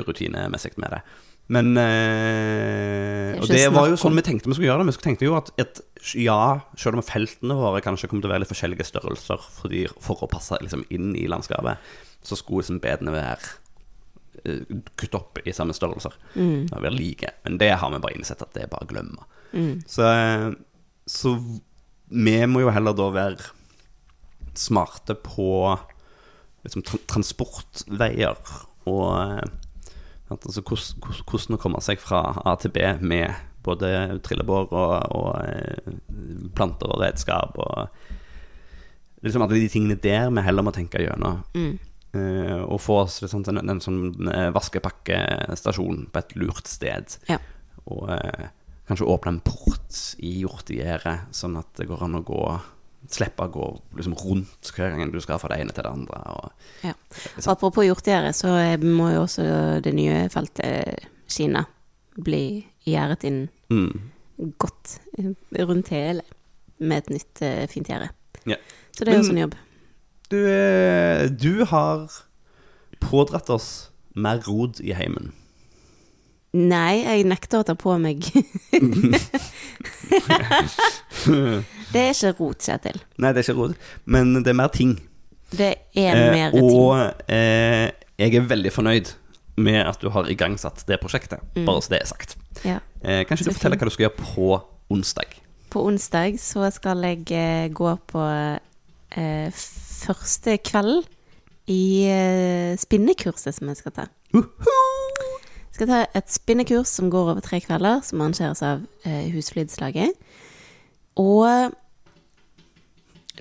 rutinemessig 0.06 0.76
med 0.80 0.96
det. 0.96 1.04
Men 1.52 1.76
eh, 1.78 3.36
Og 3.38 3.46
det 3.46 3.68
var 3.70 3.86
jo 3.92 3.98
sånn 4.00 4.16
vi 4.18 4.24
tenkte 4.26 4.50
vi 4.50 4.56
skulle 4.56 4.70
gjøre 4.72 4.82
det. 4.82 4.96
Vi 4.96 5.04
tenkte 5.04 5.28
jo 5.28 5.36
at 5.38 5.52
et, 5.62 5.78
ja, 6.18 6.40
selv 6.78 6.98
om 6.98 7.06
feltene 7.06 7.54
våre 7.58 7.82
kanskje 7.84 8.10
kommer 8.10 8.24
til 8.24 8.32
å 8.32 8.34
være 8.34 8.42
litt 8.42 8.50
forskjellige 8.50 8.88
størrelser 8.88 9.46
fordi, 9.60 9.84
for 10.02 10.24
å 10.26 10.30
passe 10.30 10.58
liksom, 10.62 10.82
inn 10.94 11.14
i 11.18 11.28
landskapet, 11.30 11.78
så 12.26 12.38
skulle 12.38 12.64
liksom 12.64 12.82
bedene 12.82 13.14
være 13.14 13.54
kutt 14.96 15.16
opp 15.18 15.40
i 15.44 15.54
samme 15.56 15.74
størrelser. 15.76 16.14
Mm. 16.34 16.66
Det 16.70 16.82
være 16.82 16.96
like. 16.96 17.32
Men 17.44 17.58
det 17.62 17.72
har 17.80 17.92
vi 17.92 18.02
bare 18.02 18.18
innsett 18.18 18.42
at 18.44 18.54
det 18.54 18.66
er 18.66 18.72
bare 18.72 18.86
å 18.86 18.90
glemme. 18.90 19.26
Mm. 19.52 19.82
Så, 19.88 20.06
så 21.06 21.36
vi 22.08 22.38
må 22.46 22.62
jo 22.62 22.72
heller 22.74 22.96
da 22.96 23.10
være 23.14 23.52
smarte 24.56 25.16
på 25.20 25.50
liksom, 26.64 26.84
tra 26.86 27.00
transportveier 27.10 28.38
og 28.86 29.08
eh, 29.18 29.42
altså, 30.32 30.62
hvordan, 30.62 31.56
å 31.56 31.60
komme 31.60 31.82
seg 31.84 32.00
fra 32.00 32.22
A 32.46 32.56
til 32.60 32.72
B 32.74 32.84
med 33.02 33.34
både 33.66 33.90
trillebår 34.24 34.70
og, 34.70 34.94
og 35.16 35.30
eh, 35.42 35.98
planter 36.56 36.92
og 36.94 37.02
redskap 37.02 37.58
og 37.58 37.88
liksom 39.26 39.42
alle 39.42 39.58
de 39.58 39.70
tingene 39.72 39.98
der 39.98 40.30
vi 40.30 40.44
heller 40.46 40.66
må 40.66 40.72
tenke 40.74 41.02
gjennom. 41.02 41.42
Mm. 41.56 41.76
Eh, 42.14 42.62
og 42.62 42.80
få 42.80 43.00
oss 43.02 43.18
liksom, 43.22 43.42
en, 43.50 43.58
en 43.68 43.80
sånn 43.82 44.28
eh, 44.32 44.50
vaskepakkestasjon 44.54 46.06
på 46.12 46.20
et 46.22 46.36
lurt 46.38 46.68
sted. 46.70 47.16
Ja. 47.28 47.38
Og 47.90 48.08
eh, 48.14 48.46
kanskje 48.88 49.08
åpne 49.10 49.34
en 49.36 49.42
port 49.44 49.98
i 50.22 50.38
hjortegjerdet, 50.44 51.32
sånn 51.36 51.58
at 51.60 51.68
det 51.76 51.88
går 51.90 52.06
an 52.06 52.20
å 52.20 52.24
gå 52.26 52.40
Slippe 53.06 53.44
å 53.44 53.50
gå 53.54 53.66
liksom, 53.94 54.16
rundt 54.18 54.66
hver 54.74 54.96
gang 54.96 55.12
du 55.14 55.20
skal 55.22 55.38
fra 55.38 55.52
det 55.52 55.60
ene 55.62 55.70
til 55.76 55.84
det 55.86 55.90
andre. 55.92 56.16
Og, 56.32 56.64
Ja. 56.88 56.94
Og 57.38 57.46
apropos 57.52 57.84
hjortegjerde, 57.86 58.32
så 58.34 58.50
eh, 58.58 58.82
må 58.82 59.12
jo 59.12 59.20
også 59.28 59.44
det 59.84 59.92
nye 59.94 60.24
feltet 60.32 61.04
Kina 61.30 61.62
bli 62.18 62.64
gjerdet 62.82 63.28
inn 63.28 63.38
mm, 63.70 63.92
godt 64.58 64.96
rundt 65.60 65.92
hele 65.94 66.24
med 66.82 67.04
et 67.04 67.12
nytt 67.14 67.44
fint 67.70 67.92
gjerde. 67.92 68.10
ja. 68.50 68.58
Så 68.90 69.04
det 69.04 69.12
er 69.12 69.18
jo 69.20 69.22
Men- 69.22 69.30
sånn 69.30 69.42
jobb. 69.44 69.54
Du, 70.30 70.38
eh, 70.50 71.26
du 71.30 71.64
har 71.70 72.08
pådratt 73.00 73.50
oss 73.50 73.90
mer 74.16 74.40
rod 74.46 74.80
i 74.80 74.92
heimen. 74.96 75.32
Nei, 76.56 77.02
jeg 77.04 77.26
nekter 77.28 77.60
å 77.60 77.66
ta 77.68 77.74
på 77.76 77.92
meg 78.00 78.22
Det 81.92 82.00
er 82.00 82.12
ikke 82.14 82.32
rot, 82.38 82.62
Kjetil. 82.64 82.98
Nei, 83.20 83.32
det 83.34 83.42
er 83.42 83.44
ikke 83.44 83.56
rod, 83.58 83.74
men 84.08 84.32
det 84.40 84.50
er 84.52 84.56
mer 84.58 84.70
ting. 84.72 84.94
Det 85.52 85.72
er 85.94 86.16
Eh, 86.16 86.32
mer 86.32 86.50
ting. 86.54 86.64
og 86.64 87.12
eh, 87.28 87.90
jeg 88.18 88.34
er 88.34 88.48
veldig 88.48 88.72
fornøyd 88.72 89.12
med 89.56 89.80
at 89.86 90.00
du 90.02 90.08
har 90.12 90.28
igangsatt 90.28 90.82
det 90.88 90.98
prosjektet, 91.00 91.40
bare 91.66 91.82
så 91.82 91.92
det 91.94 92.00
er 92.02 92.06
sagt. 92.10 92.36
Ja. 92.64 92.78
Eh, 93.02 93.22
kanskje 93.28 93.44
ikke 93.46 93.52
du 93.52 93.58
forteller 93.58 93.76
fint. 93.76 93.82
hva 93.82 93.88
du 93.90 93.94
skal 93.94 94.06
gjøre 94.08 94.20
på 94.24 94.48
onsdag? 94.96 95.36
På 95.70 95.84
onsdag 95.88 96.38
så 96.40 96.70
skal 96.74 97.04
jeg 97.04 97.24
eh, 97.32 97.68
gå 97.72 97.96
på 98.10 98.24
eh, 99.16 99.50
første 99.96 100.58
kveld 100.64 101.06
i 101.72 102.06
eh, 102.10 102.74
spinnekurset 102.78 103.56
som 103.56 103.70
jeg 103.72 103.80
skal 103.80 103.94
ta. 103.96 104.06
Jeg 104.36 105.78
skal 105.78 105.90
ta 105.90 106.02
et 106.16 106.30
spinnekurs 106.32 106.92
som 106.98 107.10
går 107.12 107.32
over 107.34 107.42
tre 107.44 107.60
kvelder, 107.64 108.00
som 108.06 108.22
arrangeres 108.22 108.62
av 108.64 108.84
eh, 109.04 109.26
Husflidslaget. 109.34 110.14
Og 111.20 111.74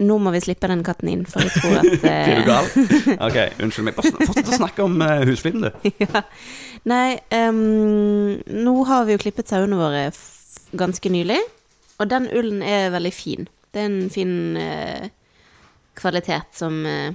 nå 0.04 0.18
må 0.20 0.32
vi 0.36 0.42
slippe 0.44 0.68
den 0.68 0.84
katten 0.84 1.10
inn, 1.12 1.24
for 1.30 1.46
jeg 1.46 1.54
tror 1.56 1.80
at 1.80 2.06
eh, 2.10 2.30
Er 2.34 2.42
du 2.42 2.50
gal? 2.50 2.70
Ok, 3.28 3.38
unnskyld 3.64 3.88
meg. 3.88 3.98
Bare 3.98 4.12
Fortsett 4.20 4.52
å 4.52 4.60
snakke 4.60 4.86
om 4.88 4.98
uh, 5.00 5.24
husfliden, 5.30 5.68
du. 5.68 5.92
ja. 6.04 6.24
Nei, 6.90 7.18
um, 7.48 8.36
nå 8.44 8.76
har 8.90 9.06
vi 9.08 9.16
jo 9.16 9.22
klippet 9.24 9.52
sauene 9.52 9.80
våre 9.80 10.10
ganske 10.76 11.12
nylig, 11.12 11.40
og 12.02 12.10
den 12.12 12.28
ullen 12.36 12.60
er 12.66 12.90
veldig 12.92 13.14
fin. 13.16 13.48
Det 13.72 13.84
er 13.84 13.88
en 13.88 14.10
fin 14.12 14.34
eh, 14.60 15.08
kvalitet 15.96 16.58
som 16.58 16.82
eh, 16.86 17.14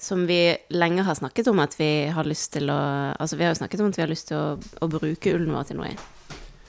som 0.00 0.22
vi 0.26 0.56
lenge 0.72 1.02
har 1.04 1.14
snakket 1.14 1.50
om 1.52 1.58
at 1.60 1.74
vi 1.76 2.08
har 2.08 2.24
lyst 2.24 2.54
til 2.54 2.70
å 2.72 2.78
Altså, 3.20 3.36
vi 3.36 3.44
har 3.44 3.52
jo 3.52 3.58
snakket 3.60 3.82
om 3.82 3.90
at 3.90 3.98
vi 3.98 4.02
har 4.02 4.08
lyst 4.08 4.30
til 4.30 4.38
å, 4.38 4.56
å 4.80 4.88
bruke 4.88 5.34
ullen 5.36 5.52
vår 5.52 5.68
til 5.68 5.76
noe. 5.76 5.90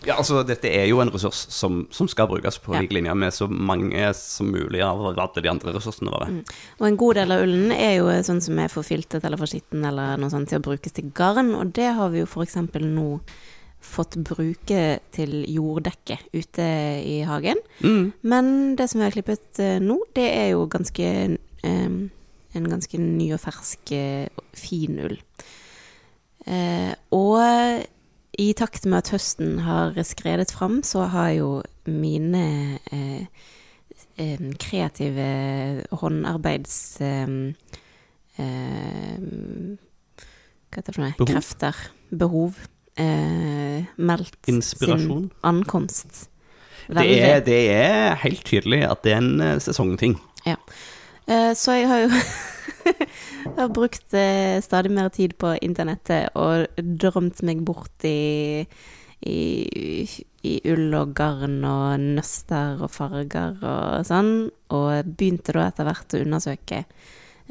Ja, 0.04 0.16
altså, 0.18 0.42
dette 0.44 0.68
er 0.68 0.88
jo 0.90 0.98
en 1.00 1.12
ressurs 1.14 1.46
som, 1.54 1.84
som 1.94 2.10
skal 2.10 2.28
brukes 2.28 2.58
på 2.60 2.74
Ja. 2.74 2.82
lik 2.82 2.92
linje 2.92 3.14
med 3.16 3.34
så 3.34 3.48
mange 3.48 4.10
som 4.18 4.50
mulig 4.52 4.82
av 4.82 5.00
alle 5.06 5.44
de 5.46 5.50
andre 5.52 5.76
ressursene 5.76 6.12
våre. 6.12 6.42
Og 6.80 6.88
en 6.88 6.98
god 6.98 7.20
del 7.22 7.32
av 7.32 7.44
ullen 7.46 7.72
er 7.72 8.00
jo 8.00 8.10
sånn 8.26 8.42
som 8.42 8.60
er 8.60 8.74
for 8.74 8.84
filtet 8.84 9.24
eller 9.24 9.38
for 9.38 9.48
skitten 9.48 9.86
eller 9.86 10.18
noe 10.18 10.34
sånt 10.34 10.50
til 10.50 10.58
å 10.60 10.66
brukes 10.66 10.98
til 10.98 11.12
garn, 11.14 11.54
og 11.56 11.72
det 11.78 11.94
har 11.94 12.10
vi 12.10 12.26
jo 12.26 12.42
eksempel 12.44 12.84
nå 12.90 13.22
fått 13.82 14.16
bruke 14.22 15.00
til 15.14 15.32
jorddekke 15.50 16.20
ute 16.36 16.66
i 17.02 17.22
hagen. 17.28 17.60
Mm. 17.82 18.12
Men 18.22 18.76
det 18.80 18.90
som 18.92 19.02
vi 19.02 19.08
har 19.08 19.16
klippet 19.16 19.62
eh, 19.62 19.80
nå, 19.82 19.98
det 20.16 20.28
er 20.30 20.52
jo 20.54 20.68
ganske 20.72 21.08
eh, 21.38 21.96
en 22.52 22.68
ganske 22.68 23.00
ny 23.00 23.32
og 23.36 23.42
fersk, 23.44 23.94
eh, 23.96 24.28
fin 24.58 25.00
ull. 25.02 25.18
Eh, 26.46 26.94
og 27.16 27.40
i 28.42 28.48
takt 28.58 28.88
med 28.88 28.98
at 29.02 29.12
høsten 29.14 29.60
har 29.66 29.98
skredet 30.08 30.52
fram, 30.56 30.82
så 30.88 31.06
har 31.12 31.32
jo 31.36 31.50
mine 31.90 32.80
eh, 32.92 33.26
eh, 34.18 34.50
kreative 34.62 35.30
håndarbeids... 36.04 36.78
Hva 40.72 40.80
heter 40.80 40.88
det 40.88 40.96
for 40.96 41.04
noe? 41.04 41.16
Behov? 41.20 41.28
Krefter. 41.30 41.76
Behov. 42.16 42.62
Eh, 42.96 43.51
meldt 44.02 44.50
Inspirasjon? 44.52 45.30
sin 45.30 45.32
ankomst. 45.48 46.28
Det 46.92 47.06
er, 47.22 47.40
det 47.46 47.60
er 47.72 48.16
helt 48.24 48.42
tydelig 48.48 48.82
at 48.84 49.04
det 49.06 49.14
er 49.14 49.22
en 49.22 49.44
eh, 49.46 49.60
sesongting. 49.64 50.18
Ja. 50.46 50.58
Eh, 51.30 51.54
Så 51.56 51.78
jeg 51.78 51.88
har 51.88 52.02
jo 52.04 52.10
jeg 52.12 53.54
har 53.62 53.70
brukt 53.72 54.14
eh, 54.18 54.58
stadig 54.66 54.92
mer 54.92 55.08
tid 55.14 55.38
på 55.40 55.54
internettet 55.64 56.34
og 56.36 56.68
drømt 56.78 57.44
meg 57.48 57.62
bort 57.68 58.04
i, 58.08 58.66
i, 59.24 59.40
i 60.44 60.54
ull 60.74 60.92
og 61.00 61.14
garn 61.16 61.62
og 61.64 62.02
nøster 62.20 62.82
og 62.82 62.92
farger 62.92 63.56
og 63.62 64.06
sånn, 64.10 64.50
og 64.74 65.14
begynte 65.16 65.56
da 65.56 65.70
etter 65.70 65.88
hvert 65.88 66.18
å 66.18 66.24
undersøke 66.26 66.86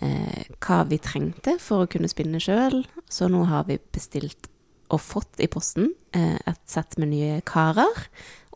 hva 0.01 0.77
vi 0.89 0.97
trengte 1.03 1.59
for 1.61 1.85
å 1.85 1.89
kunne 1.91 2.09
spinne 2.09 2.39
sjøl. 2.41 2.79
Så 3.13 3.27
nå 3.29 3.43
har 3.51 3.67
vi 3.69 3.77
bestilt 3.93 4.49
og 4.91 5.03
fått 5.03 5.41
i 5.43 5.49
posten 5.51 5.93
eh, 6.17 6.37
et 6.49 6.61
sett 6.69 6.99
med 7.01 7.13
nye 7.13 7.41
karer. 7.47 8.05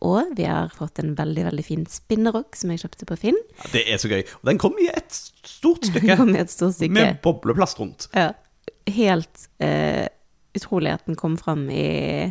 Og 0.05 0.33
vi 0.35 0.47
har 0.47 0.73
fått 0.75 0.99
en 0.99 1.13
veldig 1.15 1.45
veldig 1.47 1.63
fin 1.65 1.85
spinnerokk 1.89 2.57
som 2.59 2.73
jeg 2.73 2.83
kjøpte 2.83 3.07
på 3.07 3.17
Finn. 3.21 3.37
Ja, 3.61 3.69
det 3.71 3.85
er 3.87 4.01
så 4.01 4.11
gøy. 4.11 4.25
Og 4.41 4.49
den 4.51 4.59
kom 4.61 4.75
i 4.83 4.89
et 4.91 5.15
stort 5.15 5.87
stykke 5.89 6.17
et 6.35 6.51
stort 6.51 6.75
stykke. 6.75 6.95
med 6.97 7.21
bobleplast 7.23 7.79
rundt. 7.79 8.09
Ja. 8.11 8.33
Helt 8.91 9.47
uh, 9.63 10.05
utrolig 10.57 10.91
at 10.97 11.07
den 11.07 11.17
kom 11.17 11.39
fram 11.39 11.69
i 11.71 12.27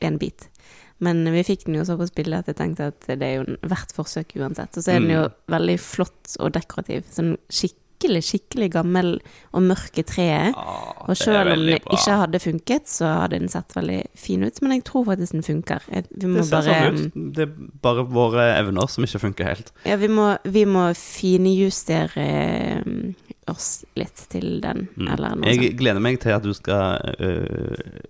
en 0.00 0.20
bit. 0.22 0.46
Men 1.02 1.24
vi 1.32 1.42
fikk 1.44 1.66
den 1.66 1.78
jo 1.80 1.84
så 1.88 1.96
på 1.98 2.06
spillet 2.08 2.44
at 2.44 2.52
jeg 2.52 2.58
tenkte 2.58 2.90
at 2.92 3.06
det 3.08 3.26
er 3.26 3.40
jo 3.40 3.58
verdt 3.68 3.94
forsøk 3.96 4.36
uansett. 4.38 4.76
Og 4.76 4.84
så 4.84 4.94
er 4.94 5.02
den 5.02 5.14
jo 5.14 5.26
veldig 5.50 5.76
flott 5.82 6.36
og 6.38 6.52
dekorativ. 6.54 7.06
Sånn 7.10 7.34
skikkelig, 8.00 8.22
skikkelig 8.24 8.68
gammel 8.72 9.10
og 9.52 9.62
mørke 9.62 10.02
treet. 10.08 10.54
Ah, 10.56 11.04
Og 11.08 11.16
selv 11.16 11.50
om 11.52 11.66
det 11.66 11.80
ikke 11.84 12.16
hadde 12.22 12.40
funket, 12.40 12.88
så 12.88 13.04
hadde 13.22 13.38
den 13.38 13.48
sett 13.52 13.74
veldig 13.76 13.98
fin 14.16 14.42
ut. 14.44 14.60
Men 14.62 14.72
jeg 14.78 14.84
tror 14.88 15.04
faktisk 15.04 15.32
den 15.32 15.42
funker. 15.44 15.80
Vi 15.90 16.26
må 16.26 16.38
Det 16.40 16.46
ser 16.48 16.56
bare 16.56 16.64
sånn 16.96 17.06
ut. 17.06 17.34
Det 17.36 17.44
er 17.48 17.52
bare 17.82 18.04
våre 18.08 18.46
evner 18.58 18.88
som 18.88 19.04
ikke 19.04 19.20
funker 19.20 19.44
helt. 19.44 19.72
Ja, 19.84 19.96
vi 20.00 20.08
må, 20.08 20.38
vi 20.44 20.64
må 20.64 20.88
finjustere 20.96 22.24
eh, 22.24 22.82
oss 23.50 23.84
litt 23.96 24.26
til 24.30 24.60
den, 24.62 24.88
Mm. 24.96 25.08
eller 25.12 25.36
noe 25.36 25.44
sånt. 25.52 25.62
Jeg 25.62 25.76
gleder 25.76 26.00
meg 26.00 26.20
til 26.20 26.32
at 26.32 26.42
du 26.42 26.52
skal 26.54 27.14
øh, 27.20 28.00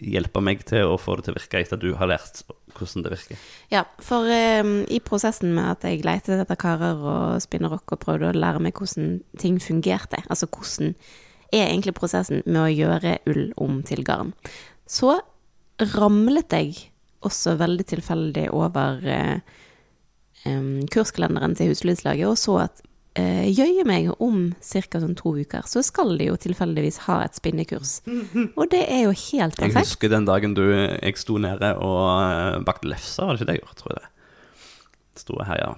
hjelpe 0.00 0.42
meg 0.44 0.64
til 0.68 0.90
å 0.90 0.98
få 1.00 1.18
det 1.18 1.26
til 1.26 1.34
å 1.34 1.38
virke 1.38 1.60
etter 1.60 1.78
at 1.78 1.84
du 1.84 1.94
har 1.98 2.10
lært 2.10 2.42
hvordan 2.76 3.04
det 3.04 3.12
virker. 3.14 3.40
Ja, 3.72 3.84
for 4.02 4.26
um, 4.26 4.74
i 4.88 5.00
prosessen 5.04 5.54
med 5.56 5.68
at 5.74 5.86
jeg 5.86 6.04
letet 6.06 6.40
etter 6.42 6.60
karer 6.60 7.00
og 7.00 7.40
spinnerokk 7.44 7.96
og 7.96 8.02
prøvde 8.04 8.30
å 8.30 8.36
lære 8.36 8.62
meg 8.64 8.78
hvordan 8.78 9.18
ting 9.40 9.60
fungerte, 9.62 10.22
altså 10.28 10.48
hvordan 10.50 10.94
er 11.50 11.66
egentlig 11.66 11.96
prosessen 11.98 12.44
med 12.46 12.62
å 12.62 12.70
gjøre 12.70 13.16
ull 13.30 13.48
om 13.60 13.80
til 13.86 14.04
garn, 14.06 14.34
så 14.86 15.18
ramlet 15.96 16.54
jeg 16.54 16.76
også 17.26 17.56
veldig 17.60 17.86
tilfeldig 17.90 18.46
over 18.56 19.02
uh, 19.04 19.58
um, 20.48 20.86
kurskalenderen 20.92 21.56
til 21.58 21.72
Husflidslaget 21.72 22.30
og 22.30 22.38
så 22.40 22.56
at 22.68 22.84
eh, 23.18 23.48
jøye 23.50 23.84
meg 23.88 24.10
om 24.22 24.52
ca. 24.60 25.00
Sånn 25.00 25.16
to 25.18 25.32
uker, 25.38 25.62
så 25.66 25.82
skal 25.86 26.16
de 26.20 26.28
jo 26.30 26.36
tilfeldigvis 26.40 26.98
ha 27.08 27.20
et 27.24 27.34
spinnekurs. 27.38 28.00
Og 28.58 28.66
det 28.70 28.84
er 28.86 29.04
jo 29.08 29.12
helt 29.14 29.56
perfekt. 29.56 29.74
Jeg 29.76 29.88
husker 29.88 30.12
den 30.12 30.28
dagen 30.28 30.54
du, 30.54 30.62
jeg 30.70 31.16
sto 31.20 31.38
nede 31.42 31.72
og 31.80 32.00
eh, 32.22 32.58
bakte 32.66 32.88
lefser, 32.90 33.26
var 33.26 33.34
det 33.36 33.40
ikke 33.42 33.50
det 33.50 33.58
jeg 33.58 33.64
gjorde, 33.64 33.78
tror 33.82 33.92
jeg 33.94 34.00
det. 34.00 34.10
Sto 35.20 35.36
her, 35.44 35.58
ja 35.60 35.70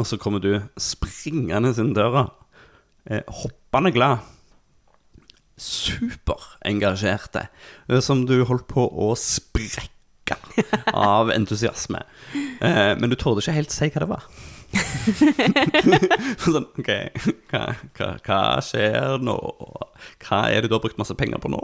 Og 0.00 0.06
så 0.08 0.16
kommer 0.18 0.40
du 0.42 0.52
springende 0.80 1.70
inn 1.78 1.92
døra, 1.94 2.26
eh, 3.06 3.20
hoppende 3.42 3.92
glad. 3.94 4.18
Superengasjerte. 5.60 7.48
eh, 7.88 8.00
Som 8.00 8.24
du 8.26 8.44
holdt 8.48 8.66
på 8.70 8.86
å 8.88 9.12
sprekke 9.18 10.38
av 10.94 11.30
entusiasme. 11.34 12.00
Eh, 12.62 12.94
men 12.96 13.10
du 13.10 13.16
torde 13.18 13.42
ikke 13.42 13.56
helt 13.56 13.74
si 13.74 13.88
hva 13.90 14.00
det 14.04 14.08
var. 14.10 14.24
sånn, 16.44 16.66
ok, 16.78 16.90
hva, 17.50 17.62
hva, 17.98 18.08
hva 18.26 18.38
skjer 18.64 19.18
nå? 19.24 19.36
Hva 20.24 20.40
er 20.52 20.62
det 20.64 20.70
du 20.70 20.76
har 20.76 20.82
brukt 20.84 21.00
masse 21.00 21.16
penger 21.18 21.40
på 21.42 21.50
nå? 21.52 21.60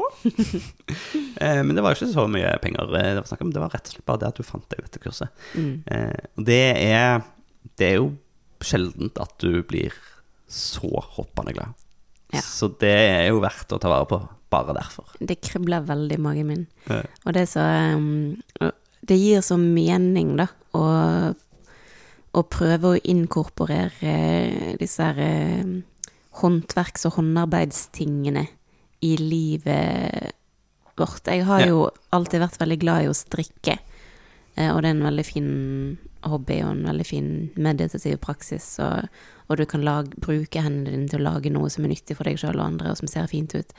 eh, 1.45 1.61
men 1.62 1.75
det 1.77 1.85
var 1.85 1.95
jo 1.95 2.01
ikke 2.01 2.12
så 2.14 2.27
mye 2.31 2.53
penger 2.64 2.90
eh, 2.99 3.11
det 3.14 3.23
var 3.23 3.31
snakk 3.31 3.45
om. 3.47 3.53
Det 3.55 3.62
var 3.62 3.73
rett 3.77 3.88
og 3.90 3.97
slett 3.97 4.09
bare 4.11 4.23
det 4.25 4.31
at 4.33 4.40
du 4.40 4.47
fant 4.47 4.66
deg 4.73 4.85
dette 4.87 5.03
kurset. 5.03 5.47
Eh, 5.57 6.21
og 6.37 6.47
det 6.49 6.61
er, 6.83 7.25
det 7.79 7.90
er 7.92 7.99
jo 8.01 8.11
sjeldent 8.64 9.19
at 9.23 9.35
du 9.42 9.61
blir 9.69 9.95
så 10.51 10.88
hoppende 11.16 11.55
glad. 11.57 11.75
Ja. 12.35 12.42
Så 12.42 12.69
det 12.81 12.90
er 12.92 13.29
jo 13.31 13.40
verdt 13.45 13.73
å 13.75 13.79
ta 13.83 13.90
vare 13.90 14.07
på, 14.11 14.19
bare 14.53 14.75
derfor. 14.77 15.12
Det 15.21 15.38
kribler 15.45 15.85
veldig 15.87 16.19
i 16.19 16.23
magen 16.23 16.51
min. 16.51 16.64
Eh, 16.90 17.05
Og 17.25 17.35
det 17.37 17.45
er 17.47 17.51
så 17.51 17.64
um, 17.95 18.73
Det 19.07 19.19
gir 19.19 19.42
så 19.47 19.59
mening, 19.61 20.35
da, 20.40 20.49
å, 20.75 20.83
å 22.37 22.44
prøve 22.44 22.92
å 22.92 23.03
inkorporere 23.09 24.77
disse 24.81 25.05
her 25.05 25.20
eh, 25.25 25.77
håndverks- 26.42 27.07
og 27.09 27.16
håndarbeidstingene 27.16 28.44
i 29.07 29.12
livet 29.20 30.35
vårt. 30.96 31.29
Jeg 31.29 31.46
har 31.49 31.64
jo 31.68 31.87
alltid 32.16 32.42
vært 32.44 32.61
veldig 32.61 32.81
glad 32.83 33.05
i 33.05 33.09
å 33.11 33.16
strikke, 33.16 33.79
eh, 34.57 34.68
og 34.72 34.83
det 34.83 34.90
er 34.90 34.99
en 34.99 35.09
veldig 35.09 35.27
fin 35.29 35.51
hobby 36.27 36.61
og 36.64 36.72
en 36.75 36.87
veldig 36.90 37.07
fin 37.07 37.33
meditativ 37.55 38.18
praksis. 38.25 38.68
Og, 38.83 39.09
og 39.46 39.61
du 39.61 39.64
kan 39.68 39.85
lage, 39.87 40.16
bruke 40.20 40.62
hendene 40.62 40.92
dine 40.92 41.11
til 41.12 41.22
å 41.22 41.31
lage 41.31 41.53
noe 41.55 41.70
som 41.72 41.87
er 41.87 41.94
nyttig 41.94 42.18
for 42.18 42.29
deg 42.29 42.40
sjøl 42.40 42.59
og 42.59 42.66
andre, 42.66 42.92
og 42.92 43.01
som 43.01 43.11
ser 43.11 43.31
fint 43.33 43.55
ut. 43.57 43.77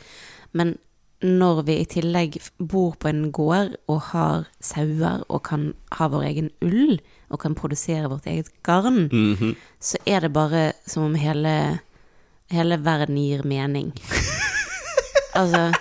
Men 0.57 0.77
når 1.21 1.61
vi 1.65 1.73
i 1.81 1.85
tillegg 1.89 2.37
bor 2.57 2.95
på 3.01 3.07
en 3.09 3.31
gård 3.33 3.75
og 3.89 4.01
har 4.11 4.45
sauer 4.61 5.23
og 5.27 5.43
kan 5.47 5.73
ha 5.97 6.07
vår 6.13 6.23
egen 6.29 6.49
ull 6.61 6.99
og 7.33 7.39
kan 7.41 7.55
produsere 7.57 8.09
vårt 8.11 8.27
eget 8.29 8.49
garn, 8.63 9.09
mhm. 9.09 9.55
så 9.79 9.97
er 10.05 10.19
det 10.25 10.33
bare 10.33 10.73
som 10.85 11.03
om 11.09 11.15
hele, 11.17 11.79
hele 12.53 12.85
verden 12.85 13.17
gir 13.17 13.43
mening. 13.47 13.93
altså 15.39 15.71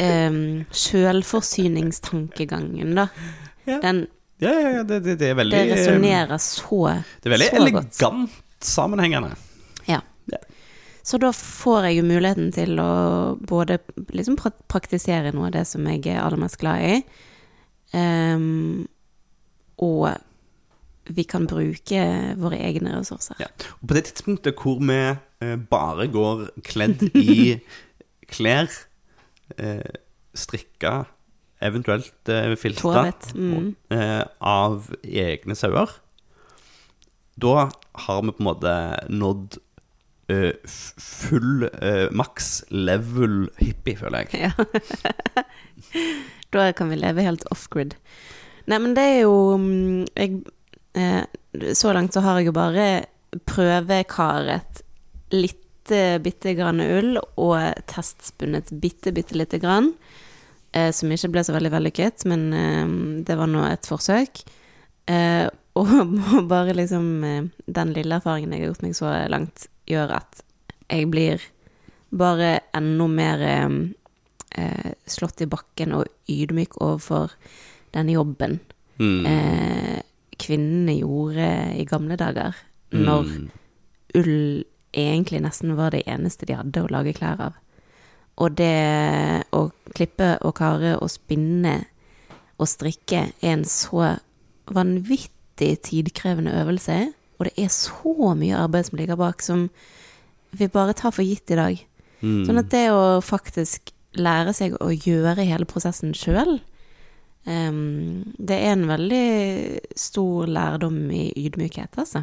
um, 0.00 0.64
Sjølforsyningstankegangen, 0.72 2.94
da. 2.96 3.06
Ja. 3.66 3.80
Den, 3.84 4.06
Ja, 4.42 4.50
ja, 4.58 4.70
ja, 4.74 4.82
det, 4.82 5.04
det, 5.04 5.18
det 5.20 5.28
er 5.30 5.36
veldig 5.38 5.54
det 5.54 5.70
resonnerer 5.70 6.38
så, 6.42 6.98
Det 7.22 7.30
er 7.30 7.34
veldig 7.36 7.50
godt. 7.52 7.62
elegant 7.62 8.30
sammenhengende. 8.58 9.30
Så 11.02 11.18
da 11.18 11.32
får 11.34 11.88
jeg 11.88 11.98
jo 11.98 12.06
muligheten 12.06 12.52
til 12.54 12.78
å 12.78 12.90
både 13.48 13.80
liksom 14.14 14.36
praktisere 14.70 15.32
noe 15.34 15.48
av 15.50 15.56
det 15.56 15.64
som 15.70 15.86
jeg 15.90 16.04
er 16.06 16.20
aller 16.22 16.38
mest 16.38 16.60
glad 16.62 16.84
i, 16.86 16.98
um, 17.96 18.84
og 19.82 20.12
vi 21.10 21.24
kan 21.26 21.48
bruke 21.50 22.04
våre 22.38 22.60
egne 22.62 22.94
ressurser. 22.94 23.40
Ja. 23.42 23.48
Og 23.80 23.90
på 23.90 23.96
det 23.96 24.04
tidspunktet 24.10 24.60
hvor 24.62 24.78
vi 24.78 24.98
eh, 25.02 25.56
bare 25.70 26.06
går 26.12 26.44
kledd 26.62 27.02
i 27.18 27.58
klær, 28.32 28.70
eh, 29.58 29.98
strikka, 30.38 31.02
eventuelt 31.62 32.30
eh, 32.30 32.54
filta, 32.58 33.08
mm. 33.34 33.74
eh, 33.94 34.22
av 34.38 34.88
egne 35.02 35.58
sauer, 35.58 35.90
da 37.42 37.68
har 38.06 38.22
vi 38.22 38.34
på 38.36 38.42
en 38.42 38.50
måte 38.52 38.72
nådd 39.10 39.58
eh, 40.32 40.52
f- 40.64 40.94
full 41.02 41.66
uh, 41.68 42.08
maks 42.16 42.50
level 42.72 43.44
hippie, 43.60 43.96
føler 44.00 44.24
jeg. 44.26 44.48
Ja. 44.48 45.44
da 46.56 46.66
kan 46.76 46.90
vi 46.92 46.98
leve 47.00 47.24
helt 47.26 47.44
off-grid. 47.52 47.94
Nei, 48.70 48.78
men 48.78 48.94
det 48.96 49.04
er 49.16 49.20
jo 49.24 49.36
mm, 49.58 50.04
jeg, 50.14 50.36
eh, 50.94 51.24
Så 51.74 51.90
langt 51.96 52.14
så 52.14 52.22
har 52.22 52.38
jeg 52.38 52.50
jo 52.52 52.56
bare 52.56 52.84
prøvekaret 53.48 54.82
litt 55.34 55.90
eh, 55.92 56.18
bitte 56.22 56.52
grann 56.58 56.82
ull 56.84 57.16
og 57.40 57.56
testspunnet 57.90 58.70
bitte, 58.82 59.12
bitte 59.16 59.36
lite 59.38 59.58
grann. 59.62 59.92
Eh, 60.72 60.90
som 60.94 61.10
ikke 61.12 61.32
ble 61.34 61.42
så 61.44 61.56
veldig 61.56 61.72
vellykket, 61.74 62.26
men 62.30 62.46
eh, 62.56 62.94
det 63.26 63.36
var 63.40 63.50
nå 63.50 63.64
et 63.68 63.88
forsøk. 63.88 64.44
Eh, 65.10 65.48
og 65.80 65.92
bare 66.52 66.76
liksom 66.76 67.06
eh, 67.24 67.44
den 67.66 67.94
lille 67.96 68.18
erfaringen 68.20 68.52
jeg 68.52 68.62
har 68.66 68.70
gjort 68.74 68.82
meg 68.84 68.96
så 68.98 69.12
langt, 69.32 69.66
gjør 69.92 70.16
at 70.18 70.42
jeg 70.90 71.08
blir 71.12 71.42
bare 72.12 72.58
enda 72.76 73.06
mer 73.08 73.44
eh, 73.46 73.78
eh, 74.58 74.92
slått 75.08 75.40
i 75.44 75.48
bakken 75.48 75.94
og 75.96 76.10
ydmyk 76.28 76.80
overfor 76.80 77.36
den 77.94 78.12
jobben 78.12 78.60
Mm. 79.00 79.24
eh, 79.26 80.02
kvinnene 80.38 80.92
gjorde 81.00 81.46
i 81.80 81.84
gamle 81.88 82.16
dager, 82.20 82.54
når 82.92 83.24
Mm. 83.24 83.50
ull 84.14 84.64
egentlig 84.92 85.40
nesten 85.42 85.74
var 85.76 85.90
det 85.90 86.04
eneste 86.06 86.46
de 86.46 86.54
hadde 86.54 86.82
å 86.84 86.90
lage 86.92 87.14
klær 87.16 87.40
av. 87.40 87.54
Og 88.38 88.54
det 88.54 89.44
å 89.52 89.72
klippe 89.94 90.38
og 90.42 90.54
kare 90.54 90.98
og 91.00 91.08
spinne 91.10 91.86
og 92.60 92.68
strikke 92.68 93.32
er 93.42 93.52
en 93.56 93.64
så 93.64 94.18
vanvittig 94.68 95.80
tidkrevende 95.82 96.52
øvelse, 96.62 97.12
og 97.42 97.50
det 97.50 97.66
er 97.66 97.72
så 97.74 98.32
mye 98.38 98.60
arbeid 98.62 98.88
som 98.88 99.00
ligger 99.00 99.18
bak, 99.20 99.42
som 99.42 99.66
vi 100.56 100.68
bare 100.70 100.94
tar 100.96 101.14
for 101.14 101.26
gitt 101.26 101.50
i 101.50 101.58
dag. 101.58 101.80
Mm. 102.22 102.44
Sånn 102.46 102.60
at 102.62 102.70
det 102.70 102.86
å 102.94 103.18
faktisk 103.24 103.90
lære 104.14 104.52
seg 104.54 104.76
å 104.78 104.92
gjøre 104.92 105.48
hele 105.48 105.66
prosessen 105.66 106.14
sjøl, 106.14 106.60
det 107.42 108.54
er 108.54 108.68
en 108.76 108.84
veldig 108.86 109.26
stor 109.98 110.46
lærdom 110.46 110.98
i 111.10 111.24
ydmykhet, 111.42 111.98
altså. 111.98 112.22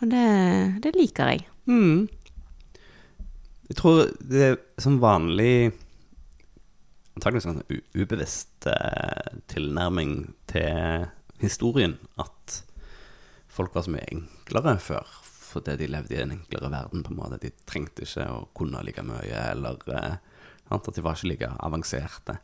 Og 0.00 0.10
det, 0.10 0.24
det 0.82 0.94
liker 0.96 1.30
jeg. 1.30 1.44
Mm. 1.70 2.08
Jeg 3.68 3.78
tror 3.78 4.08
det 4.18 4.42
er 4.46 4.56
som 4.80 4.98
vanlig 5.02 5.74
Antakelig 7.18 7.42
sånn 7.42 7.64
ubevisst 7.98 8.68
eh, 8.70 9.38
tilnærming 9.50 10.12
til 10.46 11.08
historien 11.42 11.96
at 12.22 12.60
folk 13.58 13.74
var 13.74 13.86
så 13.86 13.94
mye 13.94 14.06
enklere 14.14 14.78
før 14.82 15.16
fordi 15.48 15.78
de 15.80 15.88
levde 15.90 16.16
i 16.16 16.22
en 16.22 16.34
enklere 16.36 16.70
verden. 16.70 17.02
på 17.02 17.12
en 17.12 17.18
måte. 17.18 17.38
De 17.40 17.50
trengte 17.66 18.04
ikke 18.04 18.26
å 18.28 18.42
kunne 18.56 18.82
like 18.84 19.02
mye, 19.06 19.44
eller 19.52 19.80
eh, 19.96 20.18
at 20.76 20.90
de 20.94 21.04
var 21.04 21.16
ikke 21.16 21.30
like 21.30 21.48
avanserte. 21.64 22.36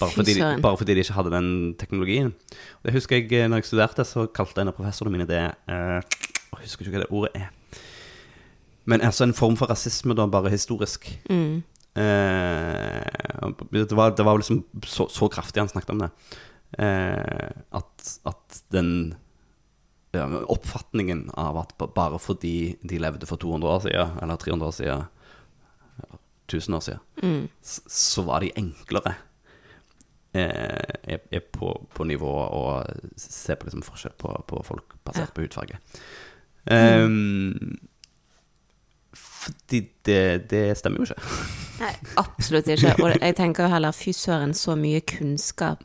Bare 0.00 0.12
fordi, 0.12 0.36
de, 0.36 0.48
bare 0.64 0.76
fordi 0.80 0.96
de 0.96 1.04
ikke 1.04 1.16
hadde 1.16 1.32
den 1.34 1.50
teknologien. 1.80 2.32
Det 2.84 2.94
husker 2.96 3.20
jeg 3.20 3.32
eh, 3.36 3.48
når 3.48 3.62
jeg 3.62 3.70
studerte, 3.70 4.06
så 4.08 4.26
kalte 4.32 4.64
en 4.64 4.72
av 4.72 4.76
professorene 4.76 5.16
mine 5.16 5.28
det 5.28 5.42
eh, 5.44 6.00
Jeg 6.56 6.64
husker 6.64 6.88
ikke 6.88 6.96
hva 6.96 7.04
det 7.04 7.12
ordet 7.12 7.42
er. 7.42 7.80
Men 8.86 9.02
altså 9.02 9.26
en 9.26 9.36
form 9.36 9.56
for 9.58 9.68
rasisme, 9.70 10.14
da, 10.16 10.28
bare 10.30 10.52
historisk. 10.52 11.08
Mm. 11.28 11.62
Eh, 11.96 13.52
det, 13.72 13.96
var, 13.96 14.14
det 14.16 14.24
var 14.24 14.40
liksom 14.40 14.62
så, 14.84 15.08
så 15.12 15.28
kraftig 15.32 15.64
han 15.64 15.72
snakket 15.72 15.96
om 15.96 16.04
det. 16.04 16.10
Eh, 16.78 17.50
at, 17.80 18.10
at 18.28 18.60
den 18.72 19.14
oppfatningen 20.24 21.30
av 21.38 21.56
at 21.62 21.72
bare 21.94 22.18
fordi 22.22 22.76
de 22.82 22.98
levde 23.02 23.26
for 23.28 23.36
200 23.42 23.68
år 23.74 23.80
siden, 23.86 24.18
eller 24.22 24.36
300 24.36 24.66
år 24.68 24.76
siden, 24.76 25.06
eller 26.02 26.18
1000 26.48 26.74
år 26.74 26.80
siden, 26.80 27.00
Mm. 27.22 27.48
så 27.62 28.22
var 28.22 28.40
de 28.40 28.52
enklere. 28.56 29.14
Eh, 30.36 31.18
er, 31.32 31.40
på, 31.52 31.70
på 31.94 32.04
nivå 32.04 32.28
og 32.28 32.86
ser 33.16 33.54
på 33.56 33.64
liksom 33.70 33.82
forskjell 33.82 34.12
på, 34.20 34.34
på 34.46 34.62
folk 34.66 34.94
basert 35.04 35.32
på 35.34 35.40
hudfarge. 35.46 35.78
Um, 36.70 37.78
fordi 39.16 39.80
det, 40.04 40.50
det 40.50 40.76
stemmer 40.78 40.98
jo 40.98 41.06
ikke. 41.08 41.22
Nei, 41.80 41.92
absolutt 42.20 42.68
ikke. 42.72 42.94
Og 43.04 43.14
jeg 43.20 43.36
tenker 43.38 43.70
heller 43.72 43.94
fy 43.96 44.12
søren 44.16 44.52
så 44.56 44.74
mye 44.78 45.00
kunnskap 45.06 45.84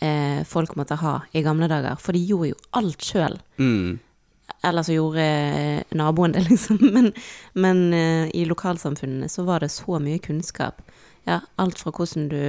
eh, 0.00 0.44
folk 0.44 0.76
måtte 0.76 0.98
ha 1.00 1.20
i 1.32 1.42
gamle 1.42 1.68
dager. 1.70 1.98
For 2.02 2.16
de 2.16 2.22
gjorde 2.24 2.52
jo 2.52 2.60
alt 2.78 3.04
sjøl. 3.04 3.38
Mm. 3.58 3.98
Eller 4.64 4.82
så 4.82 4.96
gjorde 4.96 5.24
eh, 5.24 5.96
naboen 5.98 6.34
det, 6.34 6.46
liksom. 6.50 6.80
Men, 6.94 7.12
men 7.54 7.84
eh, 7.94 8.26
i 8.34 8.44
lokalsamfunnene 8.48 9.28
så 9.28 9.46
var 9.48 9.64
det 9.64 9.72
så 9.74 10.00
mye 10.02 10.22
kunnskap. 10.22 10.82
Ja, 11.28 11.42
alt 11.60 11.80
fra 11.82 11.92
hvordan 11.92 12.28
du 12.32 12.42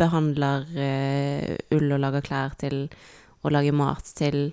behandler 0.00 0.66
eh, 0.78 1.56
ull 1.76 1.92
og 1.92 2.02
lager 2.02 2.24
klær, 2.24 2.54
til 2.58 2.86
å 3.44 3.52
lage 3.52 3.72
mat, 3.76 4.08
til 4.16 4.50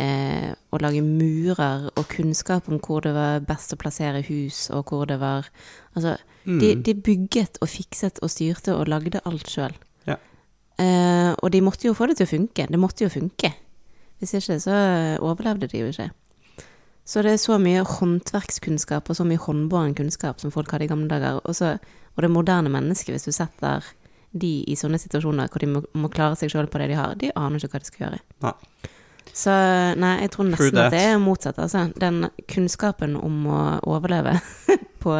eh, 0.00 0.50
å 0.52 0.80
lage 0.80 1.02
murer 1.04 1.88
og 1.90 2.04
kunnskap 2.12 2.68
om 2.70 2.80
hvor 2.84 3.04
det 3.04 3.14
var 3.16 3.42
best 3.48 3.74
å 3.74 3.80
plassere 3.80 4.22
hus, 4.28 4.68
og 4.74 4.92
hvor 4.92 5.08
det 5.10 5.20
var 5.22 5.48
Altså, 5.90 6.14
de, 6.46 6.76
de 6.86 6.92
bygget 6.94 7.58
og 7.58 7.66
fikset 7.68 8.20
og 8.22 8.30
styrte 8.30 8.76
og 8.76 8.86
lagde 8.92 9.18
alt 9.26 9.48
sjøl. 9.50 9.72
Eh, 10.80 11.32
og 11.36 11.50
de 11.52 11.60
måtte 11.64 11.88
jo 11.88 11.96
få 11.96 12.08
det 12.08 12.20
til 12.20 12.28
å 12.28 12.32
funke. 12.32 12.66
Det 12.70 12.80
måtte 12.80 13.04
jo 13.04 13.12
funke. 13.12 13.52
Hvis 14.20 14.34
ikke 14.36 14.58
så 14.60 14.76
overlevde 15.20 15.68
de 15.70 15.82
jo 15.82 15.92
ikke. 15.92 16.10
Så 17.10 17.24
det 17.26 17.32
er 17.34 17.40
så 17.42 17.56
mye 17.58 17.82
håndverkskunnskap 17.86 19.08
og 19.10 19.16
så 19.18 19.24
mye 19.26 19.40
håndbåren 19.40 19.96
kunnskap 19.98 20.40
som 20.42 20.52
folk 20.54 20.70
hadde 20.70 20.86
i 20.86 20.90
gamle 20.90 21.08
dager. 21.10 21.40
Og, 21.42 21.56
så, 21.56 21.74
og 22.14 22.22
det 22.22 22.30
moderne 22.30 22.70
mennesket, 22.72 23.16
hvis 23.16 23.26
du 23.26 23.34
setter 23.34 23.86
de 24.30 24.52
i 24.70 24.76
sånne 24.78 25.00
situasjoner 25.00 25.50
hvor 25.50 25.64
de 25.64 25.70
må, 25.72 25.82
må 25.98 26.10
klare 26.12 26.38
seg 26.38 26.52
sjøl 26.52 26.68
på 26.70 26.78
det 26.78 26.92
de 26.92 26.98
har, 27.00 27.16
de 27.18 27.32
aner 27.34 27.58
ikke 27.58 27.72
hva 27.74 27.82
de 27.82 27.90
skal 27.90 28.04
gjøre. 28.04 28.20
Nei. 28.46 28.54
Så 29.40 29.54
nei, 29.98 30.12
jeg 30.24 30.32
tror 30.34 30.48
nesten 30.50 30.78
at 30.84 30.94
det 30.94 31.02
er 31.08 31.18
motsatt. 31.22 31.58
Altså. 31.62 31.88
Den 31.98 32.28
kunnskapen 32.50 33.16
om 33.18 33.42
å 33.50 33.60
overleve 33.90 34.36
på 35.02 35.16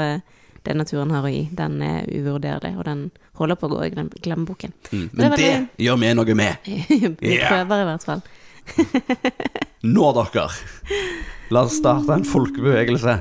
det 0.67 0.75
naturen 0.77 1.11
har 1.15 1.25
å 1.25 1.31
gi, 1.33 1.47
den 1.57 1.81
er 1.83 2.05
uvurderlig, 2.11 2.75
og 2.79 2.85
den 2.85 3.07
holder 3.41 3.57
på 3.57 3.69
å 3.69 3.73
gå 3.73 3.85
i 3.87 3.91
glem 3.95 4.11
glemmeboken. 4.23 4.73
Mm. 4.93 5.07
Men 5.13 5.31
det 5.31 5.39
det- 5.41 5.85
gjør 5.87 5.99
vi 6.03 6.13
noe 6.15 6.35
med. 6.37 6.57
Vi 7.21 7.39
prøver 7.41 7.81
i 7.83 7.89
hvert 7.89 8.05
fall. 8.05 8.23
Nå, 9.95 10.11
dere. 10.13 10.49
La 11.51 11.63
oss 11.67 11.79
starte 11.81 12.13
en 12.13 12.25
folkebevegelse. 12.29 13.15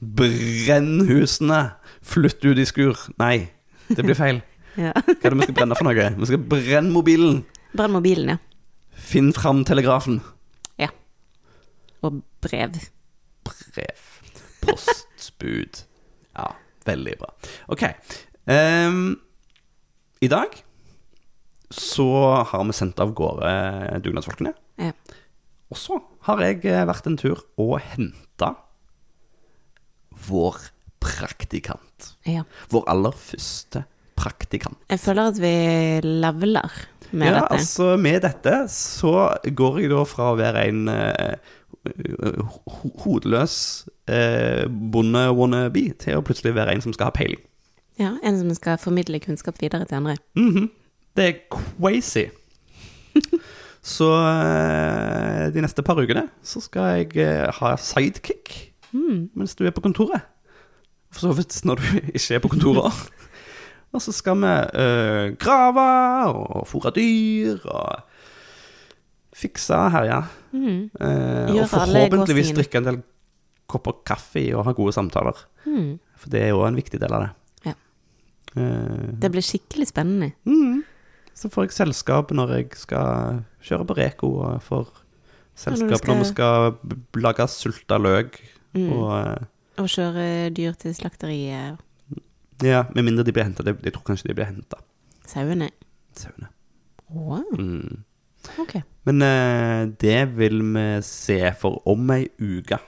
Brenn 0.00 1.06
husene. 1.08 1.60
Flytt 2.08 2.44
ut 2.44 2.60
i 2.60 2.66
skur. 2.68 2.94
Nei, 3.18 3.48
det 3.88 4.04
blir 4.04 4.14
feil. 4.18 4.42
Hva 4.78 4.92
er 5.02 5.32
det 5.32 5.38
vi 5.40 5.48
skal 5.48 5.56
brenne 5.56 5.74
for 5.78 5.88
noe? 5.88 6.10
Vi 6.20 6.28
skal 6.30 6.44
brenne 6.52 6.92
mobilen. 6.94 7.40
Brenn 7.74 7.96
mobilen, 7.96 8.34
ja. 8.36 8.38
Finn 9.08 9.32
fram 9.34 9.64
telegrafen. 9.66 10.20
ja. 10.78 10.88
Og 12.06 12.20
brev. 12.44 12.76
Brev. 13.48 14.06
Postbud. 15.38 15.84
Ja, 16.34 16.54
veldig 16.84 17.14
bra. 17.18 17.32
Ok. 17.68 17.82
Um, 18.44 19.20
I 20.20 20.28
dag 20.28 20.64
så 21.70 22.08
har 22.48 22.64
vi 22.64 22.72
sendt 22.72 22.98
av 23.00 23.12
gårde 23.14 24.00
dugnadsfolkene. 24.02 24.54
Ja. 24.80 24.92
Og 25.68 25.76
så 25.78 25.98
har 26.26 26.40
jeg 26.42 26.64
eh, 26.64 26.86
vært 26.88 27.06
en 27.06 27.18
tur 27.20 27.42
og 27.60 27.76
henta 27.84 28.54
vår 30.28 30.56
praktikant. 30.98 32.14
ja. 32.26 32.42
Vår 32.72 32.88
aller 32.90 33.14
første 33.14 33.84
praktikant. 34.18 34.80
Jeg 34.90 34.98
føler 34.98 35.30
at 35.30 35.38
vi 35.38 35.52
leveler 36.02 36.72
med 37.12 37.28
ja, 37.30 37.34
dette. 37.38 37.54
altså 37.54 37.92
med 38.00 38.24
dette 38.24 38.56
så 38.72 39.12
går 39.46 39.78
jeg 39.80 39.92
da 39.92 40.02
fra 40.08 40.32
å 40.32 40.40
være 40.40 40.64
en 40.68 40.90
uh, 40.90 41.54
hodeløs 43.04 43.54
eh, 44.08 44.64
bonde-wannabe 44.68 45.92
til 46.00 46.18
å 46.18 46.24
plutselig 46.24 46.54
være 46.56 46.74
en 46.74 46.84
som 46.84 46.96
skal 46.96 47.10
ha 47.10 47.16
peiling. 47.16 47.40
Ja, 47.98 48.14
En 48.22 48.38
som 48.38 48.50
skal 48.54 48.78
formidle 48.78 49.18
kunnskap 49.20 49.60
videre 49.60 49.84
til 49.84 50.00
andre. 50.00 50.16
Mhm. 50.36 50.70
Det 51.16 51.24
er 51.28 51.38
crazy. 51.50 52.28
Så 53.82 54.08
eh, 54.12 55.48
de 55.54 55.62
neste 55.62 55.82
par 55.82 55.98
ukene 55.98 56.28
så 56.42 56.60
skal 56.60 56.98
jeg 56.98 57.16
eh, 57.22 57.46
ha 57.60 57.76
sidekick 57.80 58.72
mens 58.92 59.54
du 59.54 59.66
er 59.66 59.72
på 59.74 59.82
kontoret. 59.84 60.24
For 61.12 61.28
så 61.28 61.32
vidt 61.36 61.56
når 61.64 61.80
du 61.80 61.86
ikke 62.16 62.34
er 62.34 62.42
på 62.44 62.50
kontoret. 62.52 62.92
og 63.92 64.02
så 64.02 64.12
skal 64.12 64.40
vi 64.42 64.54
eh, 64.82 65.36
grave 65.40 65.86
og 66.32 66.66
fôre 66.68 66.92
dyr 66.96 67.64
og 67.64 68.02
fikse 69.38 69.76
og 69.76 69.92
herje. 69.94 70.22
Mm. 70.52 70.82
Eh, 71.00 71.54
og 71.54 71.68
forhåpentligvis 71.70 72.52
drikke 72.56 72.82
en 72.82 72.90
del 72.90 73.00
kopper 73.68 73.98
kaffe 74.08 74.40
i 74.40 74.52
og 74.56 74.64
ha 74.68 74.72
gode 74.76 74.94
samtaler. 74.96 75.36
Mm. 75.66 75.98
For 76.16 76.32
det 76.32 76.42
er 76.46 76.48
jo 76.54 76.62
en 76.66 76.78
viktig 76.78 77.00
del 77.02 77.12
av 77.12 77.26
det. 77.26 77.32
Ja. 77.70 77.74
Uh, 78.56 79.10
Det 79.20 79.30
blir 79.34 79.44
skikkelig 79.44 79.88
spennende. 79.90 80.32
Mm. 80.48 80.80
Så 81.38 81.50
får 81.52 81.68
jeg 81.68 81.76
selskap 81.76 82.32
når 82.34 82.54
jeg 82.56 82.70
skal 82.80 83.42
kjøre 83.62 83.86
på 83.86 83.96
Reko, 83.98 84.30
og 84.42 84.62
får 84.66 84.88
selskap 85.58 85.90
Ja, 85.90 85.98
når 85.98 86.06
du 86.06 86.10
når 86.10 86.18
vi 86.24 86.30
skal 86.32 86.72
b- 86.82 87.20
lage 87.22 87.46
sulta 87.52 87.98
løk. 88.00 88.40
Mm. 88.74 88.88
Og 88.92 89.06
uh, 89.12 89.46
Og 89.78 89.86
kjøre 89.92 90.50
dyr 90.56 90.72
til 90.80 90.94
slakteriet. 90.98 91.78
ja, 92.62 92.82
med 92.94 93.04
mindre 93.06 93.22
de 93.24 93.32
blir 93.32 93.44
henta. 93.46 93.62
Jeg 93.62 93.92
tror 93.94 94.02
kanskje 94.08 94.28
de 94.32 94.34
blir 94.34 94.48
henta, 94.50 94.80
Sauene. 95.26 95.70
sauene. 96.16 96.48
Wow. 97.10 97.44
Mm. 97.54 98.02
Okay. 98.58 98.82
Men 99.06 99.22
uh, 99.22 99.86
det 100.00 100.36
vil 100.36 100.58
vi 100.74 100.86
se, 101.06 101.38
for 101.60 101.78
om 101.86 102.10
ei 102.10 102.26
uke 102.40 102.78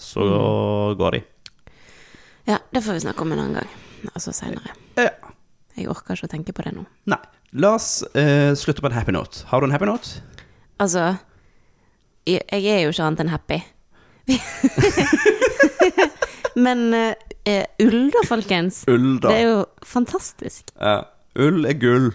så 0.00 0.24
Mm. 0.24 0.96
går 0.98 1.16
de. 1.18 1.20
Ja, 2.48 2.58
det 2.72 2.82
får 2.82 2.96
vi 2.96 3.00
snakke 3.04 3.22
om 3.22 3.32
en 3.32 3.38
annen 3.44 3.58
gang. 3.60 3.68
Altså 4.14 4.32
seinere. 4.34 4.72
Ja. 4.98 5.10
Jeg 5.76 5.88
orker 5.92 6.16
ikke 6.16 6.26
å 6.26 6.32
tenke 6.32 6.52
på 6.56 6.64
det 6.66 6.72
nå. 6.74 6.86
Nei. 7.12 7.20
La 7.52 7.74
oss 7.76 8.02
uh, 8.14 8.52
slutte 8.58 8.80
på 8.82 8.86
en 8.90 8.94
happy 8.96 9.12
note. 9.12 9.44
Har 9.50 9.60
du 9.60 9.66
en 9.66 9.72
happy 9.74 9.86
note? 9.88 10.20
Altså, 10.80 11.16
jeg 12.26 12.42
er 12.50 12.84
jo 12.84 12.90
ikke 12.94 13.04
annet 13.06 13.20
enn 13.24 13.32
happy. 13.32 13.58
Men 16.54 16.94
eh, 16.94 17.14
eh, 17.44 17.64
ull, 17.84 18.10
da, 18.14 18.22
folkens. 18.28 18.82
Ull, 18.90 19.18
da. 19.22 19.30
Det 19.30 19.36
er 19.38 19.46
jo 19.48 19.60
fantastisk. 19.86 20.72
Ja. 20.80 20.96
Ull 21.40 21.64
er 21.68 21.76
gull. 21.78 22.10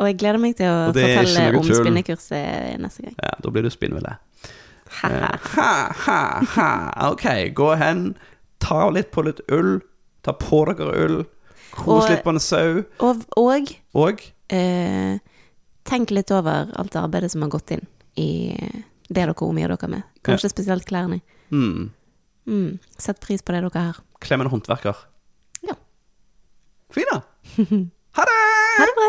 Og 0.00 0.08
jeg 0.08 0.16
gleder 0.18 0.40
meg 0.42 0.56
til 0.58 0.66
å 0.66 0.88
fortelle 0.90 1.58
om 1.60 1.66
tull. 1.68 1.76
spinnekurset 1.84 2.80
neste 2.82 3.04
gang. 3.06 3.14
Ja, 3.20 3.34
da 3.44 3.52
blir 3.54 3.62
du 3.66 3.70
spinnville. 3.70 4.16
Haha. 5.00 5.38
Ha, 5.54 5.92
ha, 6.06 6.18
ha. 6.54 6.68
Ok, 7.10 7.24
gå 7.54 7.74
hen. 7.80 8.14
Ta 8.62 8.90
litt 8.90 9.10
på 9.12 9.24
litt 9.26 9.40
ull. 9.52 9.80
Ta 10.24 10.32
på 10.32 10.64
dere 10.70 10.94
ull. 11.04 11.24
Kos 11.74 12.04
Og- 12.04 12.10
litt 12.10 12.22
på 12.24 12.30
en 12.34 12.38
sau. 12.40 12.84
Og, 13.00 13.24
og 13.36 13.72
Og 13.94 14.20
eh, 14.50 15.18
tenk 15.84 16.10
litt 16.14 16.30
over 16.30 16.70
alt 16.78 16.94
arbeidet 16.96 17.30
som 17.32 17.42
har 17.42 17.50
gått 17.50 17.70
inn 17.74 17.86
i 18.16 18.54
det 19.08 19.14
dere 19.26 19.34
omgir 19.44 19.68
dere 19.74 19.88
med. 19.90 20.02
Kanskje 20.24 20.50
spesielt 20.52 20.86
klærne. 20.86 21.20
mm, 21.50 21.90
Mm. 22.46 22.78
Sett 22.98 23.20
pris 23.20 23.40
på 23.42 23.52
det 23.52 23.62
dere 23.64 23.80
har. 23.86 23.96
klem 24.20 24.40
en 24.40 24.48
håndverker. 24.52 24.94
Ja. 25.62 25.74
Fina. 26.92 27.22
Ha 28.14 28.22
det! 28.22 28.34
Ha 28.78 28.84
det 28.86 28.94
bra! 28.94 29.08